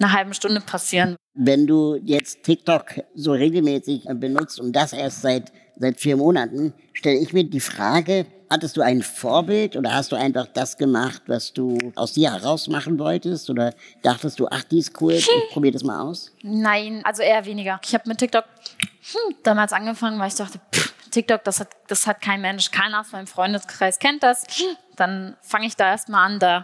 einer 0.00 0.12
halben 0.12 0.34
Stunde 0.34 0.60
passieren. 0.60 1.14
Wenn 1.34 1.68
du 1.68 2.00
jetzt 2.02 2.42
TikTok 2.42 3.04
so 3.14 3.30
regelmäßig 3.30 4.08
benutzt 4.14 4.58
und 4.58 4.72
das 4.72 4.92
erst 4.92 5.22
seit, 5.22 5.52
seit 5.76 6.00
vier 6.00 6.16
Monaten, 6.16 6.72
stelle 6.92 7.18
ich 7.18 7.32
mir 7.32 7.44
die 7.44 7.60
Frage, 7.60 8.26
hattest 8.52 8.76
du 8.76 8.82
ein 8.82 9.02
Vorbild 9.02 9.76
oder 9.76 9.94
hast 9.94 10.12
du 10.12 10.16
einfach 10.16 10.46
das 10.46 10.76
gemacht, 10.76 11.22
was 11.26 11.52
du 11.52 11.78
aus 11.94 12.12
dir 12.12 12.32
heraus 12.32 12.68
machen 12.68 12.98
wolltest? 12.98 13.48
Oder 13.48 13.74
dachtest 14.02 14.38
du, 14.38 14.46
ach, 14.50 14.62
die 14.64 14.78
ist 14.78 15.00
cool, 15.00 15.12
ich 15.14 15.28
probiere 15.50 15.72
das 15.72 15.84
mal 15.84 16.00
aus? 16.00 16.32
Nein, 16.42 17.00
also 17.04 17.22
eher 17.22 17.44
weniger. 17.46 17.80
Ich 17.84 17.94
habe 17.94 18.08
mit 18.08 18.18
TikTok 18.18 18.44
hm, 18.44 19.36
damals 19.42 19.72
angefangen, 19.72 20.20
weil 20.20 20.28
ich 20.28 20.34
dachte, 20.34 20.60
pff, 20.72 20.92
TikTok, 21.10 21.44
das 21.44 21.60
hat, 21.60 21.68
das 21.88 22.06
hat 22.06 22.20
kein 22.20 22.40
Mensch, 22.40 22.70
keiner 22.70 23.00
aus 23.00 23.12
meinem 23.12 23.26
Freundeskreis 23.26 23.98
kennt 23.98 24.22
das. 24.22 24.44
Dann 24.96 25.36
fange 25.40 25.66
ich 25.66 25.76
da 25.76 25.90
erstmal 25.90 26.26
an, 26.26 26.38
da, 26.38 26.62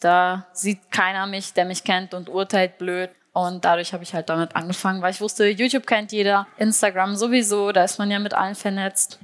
da 0.00 0.46
sieht 0.52 0.90
keiner 0.90 1.26
mich, 1.26 1.52
der 1.52 1.64
mich 1.64 1.84
kennt 1.84 2.14
und 2.14 2.28
urteilt 2.28 2.78
blöd. 2.78 3.10
Und 3.32 3.64
dadurch 3.64 3.92
habe 3.94 4.02
ich 4.02 4.14
halt 4.14 4.28
damit 4.28 4.54
angefangen, 4.54 5.00
weil 5.00 5.12
ich 5.12 5.20
wusste, 5.20 5.46
YouTube 5.46 5.86
kennt 5.86 6.12
jeder, 6.12 6.46
Instagram 6.58 7.16
sowieso, 7.16 7.72
da 7.72 7.84
ist 7.84 7.98
man 7.98 8.10
ja 8.10 8.18
mit 8.18 8.34
allen 8.34 8.54
vernetzt. 8.54 9.18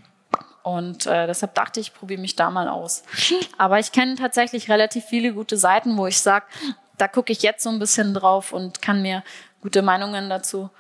Und 0.63 1.07
äh, 1.07 1.27
deshalb 1.27 1.55
dachte 1.55 1.81
ich, 1.81 1.95
probiere 1.95 2.21
mich 2.21 2.37
da 2.37 2.51
mal 2.51 2.69
aus. 2.69 3.03
Aber 3.59 3.79
ich 3.79 3.93
kenne 3.93 4.17
tatsächlich 4.17 4.71
relativ 4.71 5.05
viele 5.05 5.33
gute 5.33 5.57
Seiten, 5.57 5.97
wo 5.97 6.07
ich 6.07 6.19
sage, 6.19 6.47
da 6.97 7.09
gucke 7.09 7.33
ich 7.33 7.43
jetzt 7.43 7.63
so 7.63 7.71
ein 7.71 7.79
bisschen 7.79 8.15
drauf 8.15 8.53
und 8.53 8.83
kann 8.83 9.03
mir 9.03 9.23
gute 9.61 9.83
Meinungen 9.83 10.29
dazu 10.29 10.71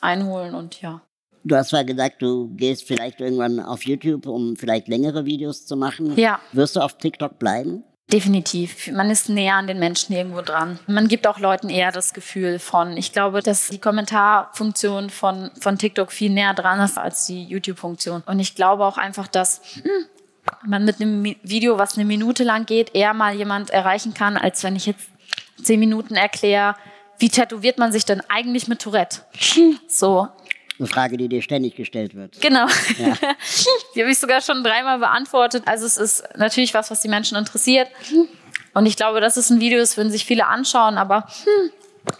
einholen 0.00 0.54
und 0.54 0.80
ja. 0.80 1.02
Du 1.42 1.56
hast 1.56 1.70
zwar 1.70 1.84
gesagt, 1.84 2.20
du 2.20 2.48
gehst 2.54 2.86
vielleicht 2.86 3.20
irgendwann 3.20 3.60
auf 3.60 3.84
YouTube, 3.84 4.26
um 4.26 4.56
vielleicht 4.56 4.88
längere 4.88 5.24
Videos 5.24 5.64
zu 5.64 5.76
machen. 5.76 6.16
Ja. 6.18 6.38
Wirst 6.52 6.76
du 6.76 6.80
auf 6.80 6.98
TikTok 6.98 7.38
bleiben? 7.38 7.82
Definitiv. 8.12 8.90
Man 8.92 9.10
ist 9.10 9.28
näher 9.28 9.54
an 9.54 9.66
den 9.66 9.78
Menschen 9.78 10.14
irgendwo 10.14 10.40
dran. 10.40 10.78
Man 10.86 11.06
gibt 11.06 11.26
auch 11.26 11.38
Leuten 11.38 11.68
eher 11.68 11.92
das 11.92 12.12
Gefühl 12.12 12.58
von, 12.58 12.96
ich 12.96 13.12
glaube, 13.12 13.40
dass 13.40 13.68
die 13.68 13.78
Kommentarfunktion 13.78 15.10
von, 15.10 15.50
von 15.60 15.78
TikTok 15.78 16.10
viel 16.10 16.30
näher 16.30 16.54
dran 16.54 16.80
ist 16.80 16.98
als 16.98 17.26
die 17.26 17.44
YouTube-Funktion. 17.44 18.22
Und 18.26 18.40
ich 18.40 18.54
glaube 18.54 18.84
auch 18.84 18.98
einfach, 18.98 19.28
dass 19.28 19.60
hm, 19.74 20.06
man 20.66 20.84
mit 20.84 21.00
einem 21.00 21.36
Video, 21.42 21.78
was 21.78 21.96
eine 21.96 22.04
Minute 22.04 22.42
lang 22.42 22.66
geht, 22.66 22.94
eher 22.94 23.14
mal 23.14 23.34
jemand 23.34 23.70
erreichen 23.70 24.12
kann, 24.14 24.36
als 24.36 24.64
wenn 24.64 24.74
ich 24.74 24.86
jetzt 24.86 25.08
zehn 25.62 25.78
Minuten 25.78 26.16
erkläre, 26.16 26.74
wie 27.18 27.28
tätowiert 27.28 27.78
man 27.78 27.92
sich 27.92 28.04
denn 28.04 28.22
eigentlich 28.28 28.66
mit 28.66 28.80
Tourette? 28.80 29.22
So, 29.86 30.28
eine 30.80 30.86
Frage, 30.86 31.18
die 31.18 31.28
dir 31.28 31.42
ständig 31.42 31.76
gestellt 31.76 32.14
wird. 32.14 32.40
Genau. 32.40 32.66
Ja. 32.98 33.14
die 33.94 34.00
habe 34.00 34.10
ich 34.10 34.18
sogar 34.18 34.40
schon 34.40 34.62
dreimal 34.62 34.98
beantwortet. 34.98 35.64
Also 35.66 35.86
es 35.86 35.96
ist 35.96 36.24
natürlich 36.36 36.74
was, 36.74 36.90
was 36.90 37.00
die 37.00 37.08
Menschen 37.08 37.36
interessiert. 37.36 37.88
Und 38.74 38.86
ich 38.86 38.96
glaube, 38.96 39.20
das 39.20 39.36
ist 39.36 39.50
ein 39.50 39.60
Video, 39.60 39.78
das 39.78 39.96
würden 39.96 40.10
sich 40.10 40.24
viele 40.24 40.46
anschauen. 40.46 40.98
Aber 40.98 41.26
hm, 41.44 41.70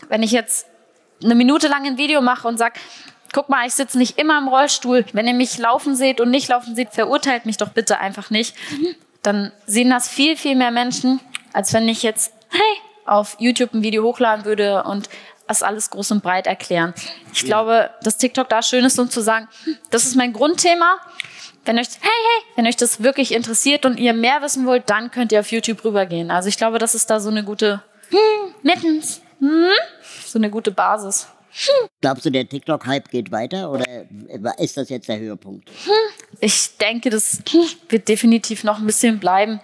wenn 0.09 0.23
ich 0.23 0.33
jetzt 0.33 0.67
eine 1.23 1.35
Minute 1.35 1.69
lang 1.69 1.87
ein 1.87 1.99
Video 1.99 2.21
mache 2.21 2.49
und 2.49 2.59
sage, 2.59 2.75
guck 3.33 3.49
mal, 3.49 3.67
ich 3.67 3.75
sitze 3.75 3.99
nicht 3.99 4.19
immer 4.19 4.39
im 4.39 4.49
Rollstuhl. 4.49 5.05
Wenn 5.13 5.27
ihr 5.27 5.35
mich 5.35 5.59
laufen 5.59 5.95
seht 5.95 6.21
und 6.21 6.31
nicht 6.31 6.49
laufen 6.49 6.75
seht, 6.75 6.91
verurteilt 6.91 7.47
mich 7.47 7.57
doch 7.57 7.71
bitte 7.71 7.99
einfach 7.99 8.31
nicht. 8.31 8.57
Dann 9.23 9.53
sehen 9.67 9.91
das 9.91 10.09
viel, 10.09 10.37
viel 10.37 10.57
mehr 10.57 10.71
Menschen, 10.71 11.21
als 11.53 11.73
wenn 11.73 11.89
ich 11.89 12.03
jetzt, 12.03 12.33
hey, 12.49 12.81
auf 13.07 13.37
YouTube 13.39 13.75
ein 13.75 13.83
Video 13.83 14.03
hochladen 14.03 14.45
würde 14.45 14.85
und 14.85 15.09
das 15.47 15.65
alles 15.65 15.91
groß 15.91 16.13
und 16.13 16.23
breit 16.23 16.47
erklären. 16.47 16.95
Ich 17.33 17.45
glaube, 17.45 17.91
dass 18.03 18.19
TikTok 18.19 18.49
da 18.49 18.63
schön 18.63 18.85
ist, 18.85 18.99
um 19.01 19.11
zu 19.11 19.21
sagen, 19.21 19.49
das 19.91 20.05
ist 20.05 20.15
mein 20.15 20.33
Grundthema. 20.33 20.99
Wenn 21.64 21.79
euch, 21.79 21.88
hey, 22.01 22.11
hey, 22.11 22.42
wenn 22.57 22.66
euch 22.66 22.77
das 22.77 23.03
wirklich 23.03 23.33
interessiert 23.35 23.85
und 23.85 23.99
ihr 23.99 24.12
mehr 24.14 24.40
wissen 24.42 24.66
wollt, 24.66 24.88
dann 24.88 25.11
könnt 25.11 25.33
ihr 25.33 25.40
auf 25.40 25.51
YouTube 25.53 25.85
rübergehen. 25.85 26.31
Also 26.31 26.49
ich 26.49 26.57
glaube, 26.57 26.79
das 26.79 26.94
ist 26.94 27.11
da 27.11 27.20
so 27.20 27.31
eine 27.31 27.44
gute, 27.44 27.83
hm, 28.09 28.55
mittens, 28.62 29.20
hm, 29.38 29.70
so 30.25 30.38
eine 30.38 30.51
gute 30.51 30.70
Basis. 30.70 31.29
Glaubst 32.01 32.25
du, 32.25 32.31
der 32.31 32.49
TikTok-Hype 32.49 33.11
geht 33.11 33.33
weiter 33.33 33.70
oder 33.70 33.85
ist 34.59 34.77
das 34.77 34.88
jetzt 34.88 35.09
der 35.09 35.18
Höhepunkt? 35.18 35.68
Ich 36.40 36.77
denke, 36.79 37.11
das 37.11 37.42
wird 37.88 38.09
definitiv 38.09 38.64
noch 38.64 38.79
ein 38.79 38.87
bisschen 38.87 39.18
bleiben. 39.18 39.61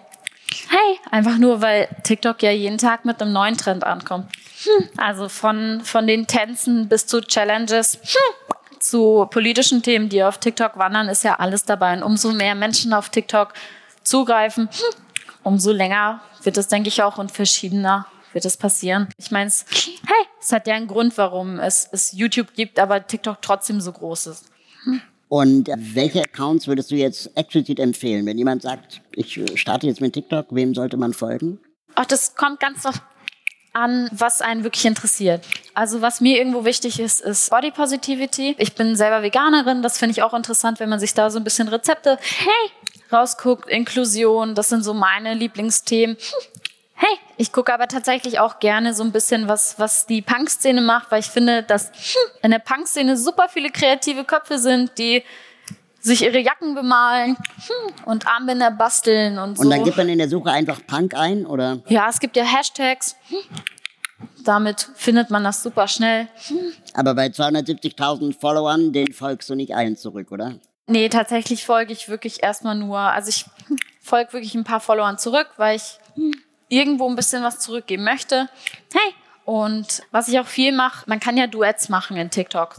Hey, 0.69 0.99
einfach 1.11 1.39
nur, 1.39 1.63
weil 1.63 1.89
TikTok 2.03 2.43
ja 2.43 2.51
jeden 2.51 2.79
Tag 2.79 3.05
mit 3.05 3.21
einem 3.23 3.33
neuen 3.33 3.57
Trend 3.57 3.85
ankommt. 3.85 4.31
Hm. 4.65 4.89
Also 4.97 5.29
von, 5.29 5.81
von 5.83 6.07
den 6.07 6.27
Tänzen 6.27 6.89
bis 6.89 7.07
zu 7.07 7.21
Challenges. 7.21 7.99
Hm. 8.03 8.46
Zu 8.87 9.27
politischen 9.33 9.83
Themen, 9.83 10.09
die 10.09 10.23
auf 10.23 10.39
TikTok 10.39 10.77
wandern, 10.79 11.09
ist 11.09 11.25
ja 11.25 11.41
alles 11.41 11.65
dabei. 11.65 11.97
Und 11.97 12.05
umso 12.05 12.33
mehr 12.33 12.55
Menschen 12.55 12.93
auf 12.93 13.09
TikTok 13.09 13.53
zugreifen, 14.05 14.69
hm, 14.71 15.03
umso 15.43 15.73
länger 15.73 16.21
wird 16.45 16.57
es, 16.57 16.69
denke 16.69 16.89
ich, 16.89 17.03
auch 17.03 17.19
und 17.19 17.33
verschiedener 17.33 18.07
wird 18.33 18.45
es 18.45 18.57
passieren. 18.57 19.09
Ich 19.17 19.33
meine, 19.33 19.51
hey, 19.51 20.27
es 20.41 20.53
hat 20.53 20.69
ja 20.69 20.77
einen 20.77 20.87
Grund, 20.87 21.19
warum 21.19 21.59
es, 21.59 21.89
es 21.91 22.13
YouTube 22.13 22.55
gibt, 22.55 22.79
aber 22.79 23.05
TikTok 23.05 23.43
trotzdem 23.43 23.81
so 23.81 23.91
groß 23.91 24.29
ist. 24.29 24.45
Und 25.27 25.69
welche 25.77 26.23
Accounts 26.23 26.69
würdest 26.69 26.93
du 26.93 26.95
jetzt 26.95 27.37
explizit 27.37 27.81
empfehlen, 27.81 28.25
wenn 28.25 28.39
jemand 28.39 28.63
sagt, 28.63 29.01
ich 29.11 29.41
starte 29.57 29.89
jetzt 29.89 30.01
mit 30.01 30.13
TikTok, 30.13 30.47
wem 30.51 30.77
sollte 30.77 30.97
man 30.97 31.13
folgen? 31.13 31.59
Ach, 31.97 32.07
das 32.07 32.37
kommt 32.37 32.61
ganz 32.61 32.85
drauf 32.85 33.03
an, 33.77 34.09
was 34.11 34.41
einen 34.41 34.65
wirklich 34.65 34.87
interessiert. 34.87 35.45
Also 35.75 36.01
was 36.01 36.23
mir 36.23 36.39
irgendwo 36.39 36.65
wichtig 36.65 36.99
ist, 36.99 37.21
ist 37.21 37.51
Body 37.51 37.71
Positivity. 37.71 38.57
Ich 38.59 38.75
bin 38.75 38.97
selber 38.97 39.23
Veganerin, 39.23 39.83
das 39.83 39.99
finde 39.99 40.13
ich 40.13 40.23
auch 40.23 40.33
interessant, 40.33 40.81
wenn 40.81 40.89
man 40.89 40.99
sich 40.99 41.13
da 41.13 41.29
so 41.29 41.39
ein 41.39 41.45
bisschen 41.45 41.69
Rezepte 41.69 42.19
hey, 42.21 42.71
rausguckt. 43.13 43.69
Inklusion, 43.69 44.55
das 44.55 44.71
sind 44.71 44.83
so 44.83 44.95
meine 44.95 45.35
Lieblingsthemen. 45.35 46.17
Hey, 46.95 47.19
ich 47.37 47.53
gucke 47.53 47.75
aber 47.75 47.89
tatsächlich 47.89 48.39
auch 48.39 48.59
gerne 48.59 48.95
so 48.95 49.05
ein 49.05 49.13
bisschen, 49.13 49.47
was, 49.47 49.79
was 49.79 50.07
die 50.07 50.23
Punk-Szene 50.23 50.81
macht, 50.81 51.11
weil 51.11 51.21
ich 51.21 51.27
finde, 51.27 51.63
dass 51.63 51.93
in 52.43 52.53
der 52.53 52.59
Punk-Szene 52.59 53.19
super 53.19 53.51
viele 53.51 53.69
kreative 53.69 54.25
Köpfe 54.25 54.59
sind, 54.59 54.97
die 54.97 55.23
sich 56.07 56.23
ihre 56.23 56.39
Jacken 56.39 56.75
bemalen 56.75 57.37
und 58.05 58.27
Armbänder 58.27 58.71
basteln 58.71 59.39
und 59.39 59.57
so. 59.57 59.63
Und 59.63 59.71
dann 59.71 59.85
gibt 59.85 59.97
man 59.97 60.09
in 60.09 60.19
der 60.19 60.29
Suche 60.29 60.51
einfach 60.51 60.81
Punk 60.87 61.15
ein, 61.15 61.45
oder? 61.45 61.83
Ja, 61.89 62.09
es 62.09 62.21
gibt 62.21 62.37
ja 62.37 62.45
Hashtags. 62.45 63.17
Damit 64.45 64.89
findet 64.95 65.31
man 65.31 65.43
das 65.43 65.63
super 65.63 65.89
schnell. 65.89 66.29
Aber 66.95 67.15
bei 67.15 67.27
270.000 67.27 68.39
Followern, 68.39 68.93
den 68.93 69.13
folgst 69.13 69.51
du 69.51 69.55
nicht 69.57 69.75
allen 69.75 69.97
zurück, 69.97 70.31
oder? 70.31 70.55
Nee, 70.87 71.09
tatsächlich 71.09 71.67
folge 71.67 71.93
ich 71.93 72.09
wirklich 72.09 72.43
erstmal 72.45 72.77
nur, 72.77 72.99
also 72.99 73.29
ich 73.29 73.45
folge 74.01 74.33
wirklich 74.33 74.55
ein 74.55 74.63
paar 74.63 74.81
Followern 74.81 75.19
zurück, 75.19 75.49
weil 75.57 75.77
ich 75.77 75.99
irgendwo 76.69 77.09
ein 77.09 77.17
bisschen 77.17 77.43
was 77.43 77.59
zurückgeben 77.59 78.05
möchte. 78.05 78.49
Hey! 78.95 79.15
Und 79.45 80.03
was 80.11 80.27
ich 80.27 80.41
auch 80.41 80.47
viel 80.47 80.73
mache, 80.73 81.05
man 81.09 81.21
kann 81.21 81.37
ja 81.37 81.47
Duets 81.47 81.89
machen 81.89 82.17
in 82.17 82.31
TikTok. 82.31 82.77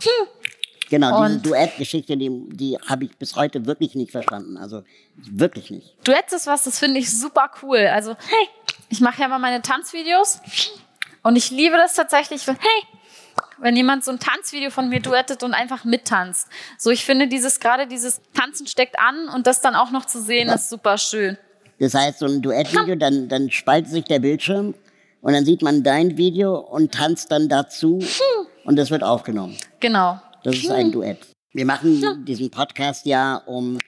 Genau, 0.89 1.21
und 1.21 1.29
diese 1.29 1.41
Duett-Geschichte, 1.41 2.15
die, 2.15 2.29
die 2.49 2.77
habe 2.87 3.05
ich 3.05 3.17
bis 3.17 3.35
heute 3.35 3.65
wirklich 3.65 3.95
nicht 3.95 4.11
verstanden. 4.11 4.57
Also 4.57 4.83
wirklich 5.15 5.69
nicht. 5.69 5.95
Duets 6.07 6.33
ist 6.33 6.47
was, 6.47 6.63
das 6.63 6.79
finde 6.79 6.99
ich 6.99 7.09
super 7.09 7.51
cool. 7.61 7.87
Also, 7.91 8.11
hey, 8.11 8.47
ich 8.89 9.01
mache 9.01 9.21
ja 9.21 9.27
mal 9.27 9.39
meine 9.39 9.61
Tanzvideos 9.61 10.39
und 11.23 11.35
ich 11.35 11.51
liebe 11.51 11.75
das 11.75 11.93
tatsächlich, 11.93 12.47
wenn, 12.47 12.55
hey, 12.55 12.97
wenn 13.59 13.75
jemand 13.75 14.05
so 14.05 14.11
ein 14.11 14.19
Tanzvideo 14.19 14.69
von 14.69 14.89
mir 14.89 15.01
duettet 15.01 15.43
und 15.43 15.53
einfach 15.53 15.83
mittanzt. 15.83 16.47
So, 16.77 16.89
ich 16.89 17.03
finde 17.03 17.27
dieses, 17.27 17.59
gerade 17.59 17.87
dieses 17.87 18.21
Tanzen 18.33 18.67
steckt 18.67 18.97
an 18.99 19.29
und 19.29 19.47
das 19.47 19.61
dann 19.61 19.75
auch 19.75 19.91
noch 19.91 20.05
zu 20.05 20.21
sehen, 20.21 20.49
ist 20.49 20.69
super 20.69 20.97
schön. 20.97 21.37
Das 21.79 21.93
heißt, 21.93 22.19
so 22.19 22.25
ein 22.25 22.41
Duettvideo, 22.41 22.95
dann, 22.95 23.27
dann 23.27 23.51
spaltet 23.51 23.91
sich 23.91 24.05
der 24.05 24.19
Bildschirm 24.19 24.73
und 25.21 25.33
dann 25.33 25.45
sieht 25.45 25.61
man 25.61 25.83
dein 25.83 26.17
Video 26.17 26.57
und 26.57 26.93
tanzt 26.93 27.31
dann 27.31 27.49
dazu 27.49 27.99
und 28.63 28.77
das 28.77 28.89
wird 28.89 29.03
aufgenommen. 29.03 29.57
Genau. 29.79 30.19
Das 30.43 30.55
ist 30.55 30.69
ein 30.69 30.91
Duett. 30.91 31.27
Wir 31.53 31.65
machen 31.65 32.25
diesen 32.25 32.51
Podcast 32.51 33.05
ja, 33.05 33.37
um 33.45 33.79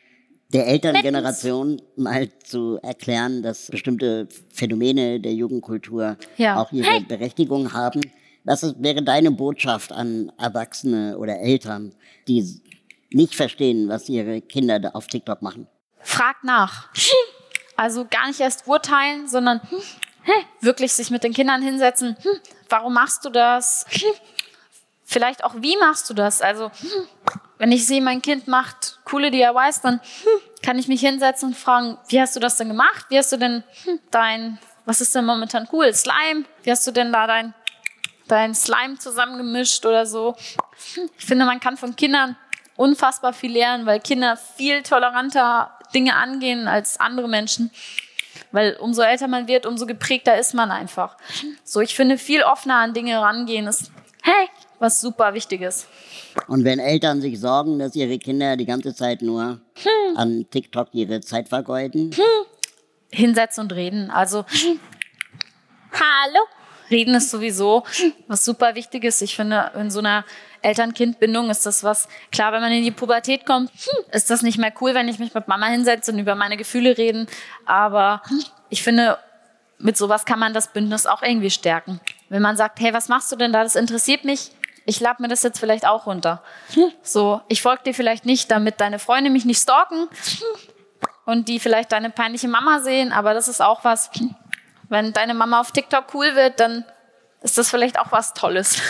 der 0.51 0.67
Elterngeneration 0.67 1.81
mal 1.95 2.29
zu 2.43 2.79
erklären, 2.81 3.43
dass 3.43 3.67
bestimmte 3.67 4.27
Phänomene 4.51 5.19
der 5.19 5.33
Jugendkultur 5.33 6.17
ja. 6.37 6.59
auch 6.59 6.71
ihre 6.71 6.87
hey. 6.87 7.01
Berechtigung 7.01 7.73
haben. 7.73 8.01
Was 8.43 8.63
ist, 8.63 8.81
wäre 8.81 9.03
deine 9.03 9.31
Botschaft 9.31 9.91
an 9.91 10.31
Erwachsene 10.37 11.17
oder 11.17 11.39
Eltern, 11.39 11.93
die 12.27 12.61
nicht 13.11 13.35
verstehen, 13.35 13.89
was 13.89 14.09
ihre 14.09 14.41
Kinder 14.41 14.79
da 14.79 14.89
auf 14.89 15.07
TikTok 15.07 15.41
machen? 15.41 15.67
Frag 15.99 16.43
nach. 16.43 16.89
Also 17.75 18.05
gar 18.09 18.27
nicht 18.27 18.39
erst 18.39 18.67
urteilen, 18.67 19.27
sondern 19.27 19.61
wirklich 20.61 20.91
sich 20.93 21.11
mit 21.11 21.23
den 21.23 21.33
Kindern 21.33 21.61
hinsetzen. 21.61 22.17
Warum 22.67 22.93
machst 22.93 23.23
du 23.23 23.29
das? 23.29 23.85
Vielleicht 25.11 25.43
auch, 25.43 25.55
wie 25.57 25.75
machst 25.77 26.09
du 26.09 26.13
das? 26.13 26.41
Also, 26.41 26.69
wenn 27.57 27.71
ich 27.71 27.87
sehe, 27.87 28.01
mein 28.01 28.21
Kind 28.21 28.47
macht 28.47 28.99
coole 29.05 29.31
DIYs, 29.31 29.81
dann 29.81 29.99
kann 30.61 30.77
ich 30.77 30.87
mich 30.87 31.01
hinsetzen 31.01 31.49
und 31.49 31.55
fragen, 31.55 31.97
wie 32.09 32.21
hast 32.21 32.35
du 32.35 32.39
das 32.39 32.57
denn 32.57 32.67
gemacht? 32.67 33.07
Wie 33.09 33.17
hast 33.17 33.31
du 33.31 33.37
denn 33.37 33.63
dein, 34.11 34.59
was 34.85 35.01
ist 35.01 35.15
denn 35.15 35.25
momentan 35.25 35.67
cool? 35.71 35.91
Slime? 35.93 36.45
Wie 36.63 36.71
hast 36.71 36.85
du 36.85 36.91
denn 36.91 37.11
da 37.11 37.25
dein 37.25 37.53
dein 38.29 38.55
Slime 38.55 38.97
zusammengemischt 38.97 39.85
oder 39.85 40.05
so. 40.05 40.35
Ich 41.17 41.25
finde, 41.25 41.45
man 41.45 41.59
kann 41.59 41.75
von 41.75 41.95
Kindern 41.95 42.37
unfassbar 42.75 43.33
viel 43.33 43.51
lernen, 43.51 43.85
weil 43.85 43.99
Kinder 43.99 44.37
viel 44.37 44.83
toleranter 44.83 45.77
Dinge 45.93 46.15
angehen 46.15 46.67
als 46.67 46.99
andere 46.99 47.27
Menschen. 47.27 47.71
Weil 48.51 48.77
umso 48.79 49.01
älter 49.01 49.27
man 49.27 49.47
wird, 49.47 49.65
umso 49.65 49.85
geprägter 49.85 50.37
ist 50.37 50.53
man 50.53 50.71
einfach. 50.71 51.17
So, 51.63 51.81
ich 51.81 51.95
finde, 51.95 52.17
viel 52.17 52.43
offener 52.43 52.77
an 52.77 52.93
Dinge 52.93 53.19
rangehen 53.19 53.67
ist, 53.67 53.91
was 54.79 55.01
super 55.01 55.33
Wichtiges. 55.33 55.87
Und 56.47 56.63
wenn 56.63 56.79
Eltern 56.79 57.21
sich 57.21 57.39
sorgen, 57.39 57.79
dass 57.79 57.95
ihre 57.95 58.17
Kinder 58.17 58.57
die 58.57 58.65
ganze 58.65 58.93
Zeit 58.93 59.21
nur 59.21 59.59
hm. 59.75 60.17
an 60.17 60.45
TikTok 60.49 60.89
ihre 60.93 61.21
Zeit 61.21 61.49
vergeuden? 61.49 62.11
Hm. 62.13 62.45
Hinsetzen 63.11 63.63
und 63.63 63.73
reden. 63.73 64.09
Also, 64.09 64.45
hallo. 65.91 66.39
Reden 66.89 67.13
ist 67.13 67.29
sowieso 67.29 67.83
was 68.27 68.43
super 68.43 68.75
Wichtiges. 68.75 69.21
Ich 69.21 69.35
finde, 69.35 69.71
in 69.75 69.91
so 69.91 69.99
einer 69.99 70.25
Eltern-Kind-Bindung 70.61 71.49
ist 71.49 71.65
das 71.65 71.83
was, 71.83 72.07
klar, 72.31 72.51
wenn 72.51 72.61
man 72.61 72.71
in 72.71 72.83
die 72.83 72.91
Pubertät 72.91 73.45
kommt, 73.45 73.69
hm, 73.69 74.05
ist 74.11 74.29
das 74.29 74.41
nicht 74.41 74.57
mehr 74.57 74.73
cool, 74.81 74.93
wenn 74.93 75.07
ich 75.07 75.19
mich 75.19 75.33
mit 75.33 75.47
Mama 75.47 75.67
hinsetze 75.67 76.11
und 76.11 76.19
über 76.19 76.35
meine 76.35 76.57
Gefühle 76.57 76.97
reden. 76.97 77.27
Aber 77.65 78.21
ich 78.69 78.83
finde, 78.83 79.17
mit 79.77 79.97
sowas 79.97 80.25
kann 80.25 80.39
man 80.39 80.53
das 80.53 80.73
Bündnis 80.73 81.05
auch 81.05 81.21
irgendwie 81.21 81.49
stärken. 81.49 82.01
Wenn 82.27 82.41
man 82.41 82.57
sagt, 82.57 82.79
hey, 82.79 82.93
was 82.93 83.07
machst 83.07 83.31
du 83.31 83.35
denn 83.35 83.53
da? 83.53 83.63
Das 83.63 83.75
interessiert 83.75 84.25
mich. 84.25 84.51
Ich 84.89 84.99
lade 84.99 85.21
mir 85.21 85.27
das 85.27 85.43
jetzt 85.43 85.59
vielleicht 85.59 85.85
auch 85.85 86.07
runter. 86.07 86.41
So, 87.03 87.41
ich 87.47 87.61
folge 87.61 87.83
dir 87.83 87.93
vielleicht 87.93 88.25
nicht, 88.25 88.49
damit 88.49 88.81
deine 88.81 88.97
Freunde 88.97 89.29
mich 89.29 89.45
nicht 89.45 89.61
stalken 89.61 90.07
und 91.25 91.47
die 91.47 91.59
vielleicht 91.59 91.91
deine 91.91 92.09
peinliche 92.09 92.47
Mama 92.47 92.79
sehen, 92.79 93.11
aber 93.11 93.35
das 93.35 93.47
ist 93.47 93.61
auch 93.61 93.83
was, 93.83 94.09
wenn 94.89 95.13
deine 95.13 95.35
Mama 95.35 95.61
auf 95.61 95.71
TikTok 95.71 96.05
cool 96.15 96.35
wird, 96.35 96.59
dann 96.59 96.85
ist 97.43 97.59
das 97.59 97.69
vielleicht 97.69 97.99
auch 97.99 98.11
was 98.11 98.33
Tolles. 98.33 98.81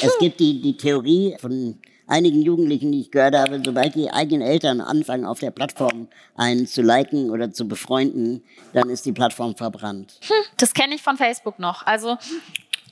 es 0.00 0.16
gibt 0.20 0.38
die, 0.38 0.62
die 0.62 0.76
Theorie 0.76 1.36
von 1.40 1.80
einigen 2.06 2.40
Jugendlichen, 2.40 2.92
die 2.92 3.00
ich 3.00 3.10
gehört 3.10 3.34
habe, 3.34 3.60
sobald 3.64 3.96
die 3.96 4.08
eigenen 4.08 4.42
Eltern 4.42 4.80
anfangen, 4.80 5.24
auf 5.24 5.40
der 5.40 5.50
Plattform 5.50 6.06
einen 6.36 6.68
zu 6.68 6.80
liken 6.80 7.30
oder 7.30 7.50
zu 7.50 7.66
befreunden, 7.66 8.44
dann 8.72 8.88
ist 8.88 9.04
die 9.04 9.12
Plattform 9.12 9.56
verbrannt. 9.56 10.20
Hm, 10.22 10.44
das 10.58 10.74
kenne 10.74 10.94
ich 10.94 11.02
von 11.02 11.16
Facebook 11.16 11.58
noch. 11.58 11.84
Also 11.86 12.18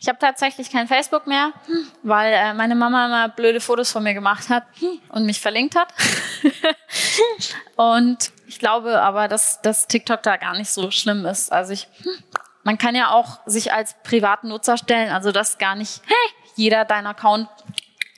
ich 0.00 0.08
habe 0.08 0.18
tatsächlich 0.18 0.70
kein 0.70 0.88
Facebook 0.88 1.26
mehr, 1.26 1.52
weil 2.02 2.32
äh, 2.32 2.54
meine 2.54 2.74
Mama 2.74 3.04
immer 3.04 3.28
blöde 3.28 3.60
Fotos 3.60 3.92
von 3.92 4.02
mir 4.02 4.14
gemacht 4.14 4.48
hat 4.48 4.64
und 5.10 5.26
mich 5.26 5.40
verlinkt 5.40 5.76
hat. 5.76 5.92
und 7.76 8.32
ich 8.46 8.58
glaube 8.58 9.02
aber, 9.02 9.28
dass, 9.28 9.60
dass 9.60 9.86
TikTok 9.86 10.22
da 10.22 10.38
gar 10.38 10.56
nicht 10.56 10.70
so 10.70 10.90
schlimm 10.90 11.26
ist. 11.26 11.52
Also 11.52 11.74
ich, 11.74 11.86
man 12.62 12.78
kann 12.78 12.94
ja 12.94 13.10
auch 13.10 13.40
sich 13.44 13.74
als 13.74 13.94
privaten 14.02 14.48
Nutzer 14.48 14.78
stellen, 14.78 15.10
also 15.10 15.32
dass 15.32 15.58
gar 15.58 15.74
nicht 15.74 16.00
hey, 16.06 16.34
jeder 16.56 16.86
deinen 16.86 17.06
Account 17.06 17.48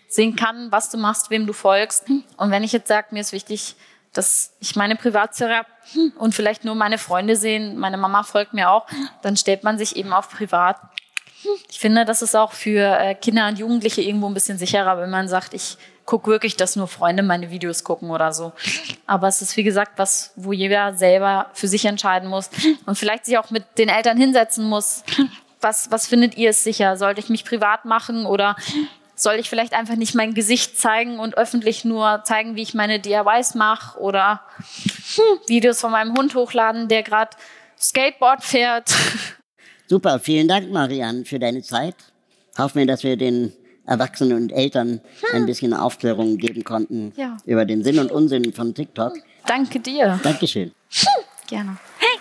sehen 0.09 0.37
kann, 0.37 0.71
was 0.71 0.89
du 0.89 0.99
machst, 0.99 1.31
wem 1.31 1.49
du 1.49 1.53
folgst. 1.53 2.09
Und 2.37 2.53
wenn 2.53 2.63
ich 2.63 2.71
jetzt 2.71 2.87
sage, 2.87 3.09
mir 3.11 3.21
ist 3.21 3.33
wichtig, 3.33 3.75
dass 4.13 4.55
ich 4.61 4.77
meine 4.77 4.95
Privatsphäre 4.95 5.57
habe 5.57 5.69
und 6.19 6.35
vielleicht 6.35 6.65
nur 6.65 6.75
meine 6.75 6.99
Freunde 6.99 7.35
sehen, 7.35 7.79
meine 7.79 7.97
Mama 7.97 8.23
folgt 8.23 8.53
mir 8.53 8.71
auch, 8.71 8.87
dann 9.23 9.37
stellt 9.37 9.65
man 9.65 9.79
sich 9.79 9.97
eben 9.97 10.13
auf 10.13 10.31
privat. 10.31 10.77
Ich 11.69 11.79
finde, 11.79 12.05
das 12.05 12.23
ist 12.23 12.35
auch 12.35 12.53
für 12.53 12.99
äh, 12.99 13.15
Kinder 13.15 13.49
und 13.49 13.59
Jugendliche 13.59 14.03
irgendwo 14.03 14.29
ein 14.29 14.35
bisschen 14.35 14.59
sicherer, 14.59 14.99
wenn 14.99 15.11
man 15.11 15.29
sagt, 15.29 15.55
ich 15.55 15.77
gucke 16.05 16.31
wirklich, 16.31 16.57
dass 16.57 16.77
nur 16.77 16.89
Freunde 16.89 17.23
meine 17.23 17.51
Videos 17.51 17.85
gucken 17.85 18.11
oder 18.11 18.33
so. 18.33 18.53
Aber 19.07 19.29
es 19.29 19.43
ist, 19.43 19.57
wie 19.57 19.63
gesagt, 19.63 19.93
was, 19.97 20.33
wo 20.37 20.53
jeder 20.53 20.95
selber 20.95 21.51
für 21.53 21.69
sich 21.69 21.85
entscheiden 21.85 22.29
muss 22.29 22.51
und 22.87 22.97
vielleicht 22.97 23.27
sich 23.27 23.39
auch 23.39 23.51
mit 23.51 23.65
den 23.79 23.89
Eltern 23.89 24.17
hinsetzen 24.17 24.65
muss. 24.65 25.05
Was, 25.61 25.93
was 25.93 26.09
findet 26.09 26.37
ihr 26.37 26.51
es 26.51 26.65
sicher? 26.65 26.97
Sollte 26.97 27.21
ich 27.21 27.29
mich 27.29 27.45
privat 27.45 27.85
machen 27.85 28.27
oder 28.27 28.57
soll 29.15 29.35
ich 29.35 29.49
vielleicht 29.49 29.75
einfach 29.75 29.95
nicht 29.95 30.15
mein 30.15 30.35
Gesicht 30.35 30.77
zeigen 30.77 31.21
und 31.21 31.37
öffentlich 31.37 31.85
nur 31.85 32.23
zeigen, 32.25 32.57
wie 32.57 32.63
ich 32.63 32.75
meine 32.75 32.99
DIYs 32.99 33.55
mache 33.55 33.99
oder 34.01 34.43
Videos 35.47 35.81
von 35.81 35.93
meinem 35.93 36.17
Hund 36.17 36.35
hochladen, 36.35 36.89
der 36.89 37.05
gerade 37.05 37.37
Skateboard 37.79 38.43
fährt? 38.43 38.93
Super, 39.87 40.19
vielen 40.19 40.49
Dank, 40.49 40.71
Marianne, 40.71 41.25
für 41.25 41.39
deine 41.39 41.63
Zeit. 41.63 41.97
Hoffen 42.57 42.79
wir, 42.79 42.87
dass 42.87 43.03
wir 43.03 43.17
den 43.17 43.53
Erwachsenen 43.87 44.37
und 44.37 44.53
Eltern 44.53 45.01
ein 45.33 45.47
bisschen 45.47 45.75
Aufklärung 45.75 46.37
geben 46.37 46.65
konnten 46.65 47.13
ja. 47.17 47.37
über 47.47 47.65
den 47.65 47.83
Sinn 47.83 47.99
und 47.99 48.13
Unsinn 48.13 48.53
von 48.53 48.75
TikTok. 48.75 49.15
Danke 49.47 49.81
dir. 49.81 50.21
Dankeschön. 50.23 50.73
Hm. 50.91 51.25
Gerne. 51.49 51.77
Hey! 51.99 52.19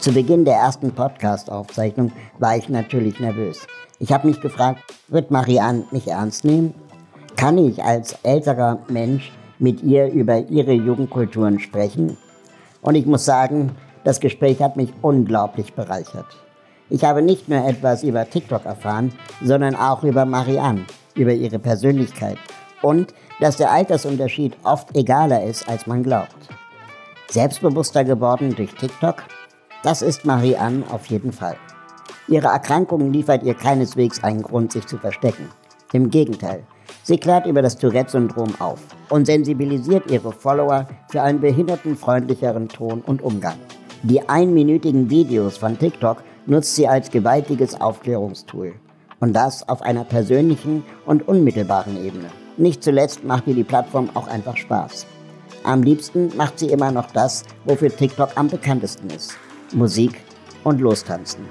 Zu 0.00 0.12
Beginn 0.12 0.46
der 0.46 0.54
ersten 0.54 0.92
Podcast-Aufzeichnung 0.92 2.10
war 2.38 2.56
ich 2.56 2.70
natürlich 2.70 3.20
nervös. 3.20 3.66
Ich 3.98 4.12
habe 4.12 4.28
mich 4.28 4.40
gefragt, 4.40 4.82
wird 5.08 5.30
Marianne 5.30 5.84
mich 5.90 6.08
ernst 6.08 6.44
nehmen? 6.46 6.74
Kann 7.36 7.58
ich 7.58 7.82
als 7.82 8.16
älterer 8.22 8.78
Mensch 8.88 9.32
mit 9.58 9.82
ihr 9.82 10.10
über 10.10 10.38
ihre 10.38 10.72
Jugendkulturen 10.72 11.58
sprechen? 11.58 12.16
Und 12.82 12.94
ich 12.94 13.06
muss 13.06 13.24
sagen, 13.24 13.72
das 14.04 14.20
Gespräch 14.20 14.62
hat 14.62 14.76
mich 14.76 14.92
unglaublich 15.02 15.74
bereichert. 15.74 16.26
Ich 16.88 17.04
habe 17.04 17.22
nicht 17.22 17.48
nur 17.48 17.64
etwas 17.64 18.02
über 18.02 18.28
TikTok 18.28 18.64
erfahren, 18.66 19.12
sondern 19.42 19.76
auch 19.76 20.02
über 20.02 20.24
Marianne, 20.24 20.86
über 21.14 21.32
ihre 21.32 21.58
Persönlichkeit 21.58 22.38
und 22.82 23.14
dass 23.40 23.56
der 23.56 23.70
Altersunterschied 23.70 24.56
oft 24.64 24.96
egaler 24.96 25.44
ist, 25.44 25.68
als 25.68 25.86
man 25.86 26.02
glaubt. 26.02 26.48
Selbstbewusster 27.28 28.04
geworden 28.04 28.54
durch 28.56 28.74
TikTok? 28.74 29.22
Das 29.82 30.02
ist 30.02 30.24
Marianne 30.24 30.84
auf 30.90 31.06
jeden 31.06 31.32
Fall. 31.32 31.56
Ihre 32.28 32.48
Erkrankung 32.48 33.12
liefert 33.12 33.42
ihr 33.42 33.54
keineswegs 33.54 34.22
einen 34.22 34.42
Grund, 34.42 34.72
sich 34.72 34.86
zu 34.86 34.98
verstecken. 34.98 35.48
Im 35.92 36.10
Gegenteil, 36.10 36.64
Sie 37.02 37.18
klärt 37.18 37.46
über 37.46 37.62
das 37.62 37.78
Tourette-Syndrom 37.78 38.54
auf 38.58 38.80
und 39.08 39.26
sensibilisiert 39.26 40.10
ihre 40.10 40.32
Follower 40.32 40.86
für 41.10 41.22
einen 41.22 41.40
behindertenfreundlicheren 41.40 42.68
Ton 42.68 43.00
und 43.00 43.22
Umgang. 43.22 43.56
Die 44.02 44.28
einminütigen 44.28 45.10
Videos 45.10 45.56
von 45.56 45.78
TikTok 45.78 46.22
nutzt 46.46 46.74
sie 46.74 46.88
als 46.88 47.10
gewaltiges 47.10 47.80
Aufklärungstool. 47.80 48.74
Und 49.20 49.34
das 49.34 49.68
auf 49.68 49.82
einer 49.82 50.04
persönlichen 50.04 50.82
und 51.04 51.28
unmittelbaren 51.28 52.02
Ebene. 52.02 52.30
Nicht 52.56 52.82
zuletzt 52.82 53.24
macht 53.24 53.46
ihr 53.46 53.54
die 53.54 53.64
Plattform 53.64 54.08
auch 54.14 54.28
einfach 54.28 54.56
Spaß. 54.56 55.06
Am 55.64 55.82
liebsten 55.82 56.34
macht 56.36 56.58
sie 56.58 56.68
immer 56.68 56.90
noch 56.90 57.10
das, 57.12 57.44
wofür 57.64 57.94
TikTok 57.94 58.30
am 58.36 58.48
bekanntesten 58.48 59.10
ist. 59.10 59.32
Musik 59.72 60.12
und 60.64 60.80
Lostanzen. 60.80 61.44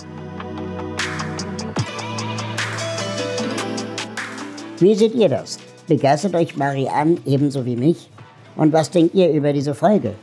Wie 4.79 4.95
seht 4.95 5.13
ihr 5.13 5.27
das? 5.27 5.59
Begeistert 5.87 6.35
euch 6.35 6.55
Marianne 6.55 7.17
ebenso 7.25 7.65
wie 7.65 7.75
mich? 7.75 8.09
Und 8.55 8.71
was 8.71 8.89
denkt 8.89 9.13
ihr 9.13 9.29
über 9.29 9.51
diese 9.51 9.75
Folge? 9.75 10.13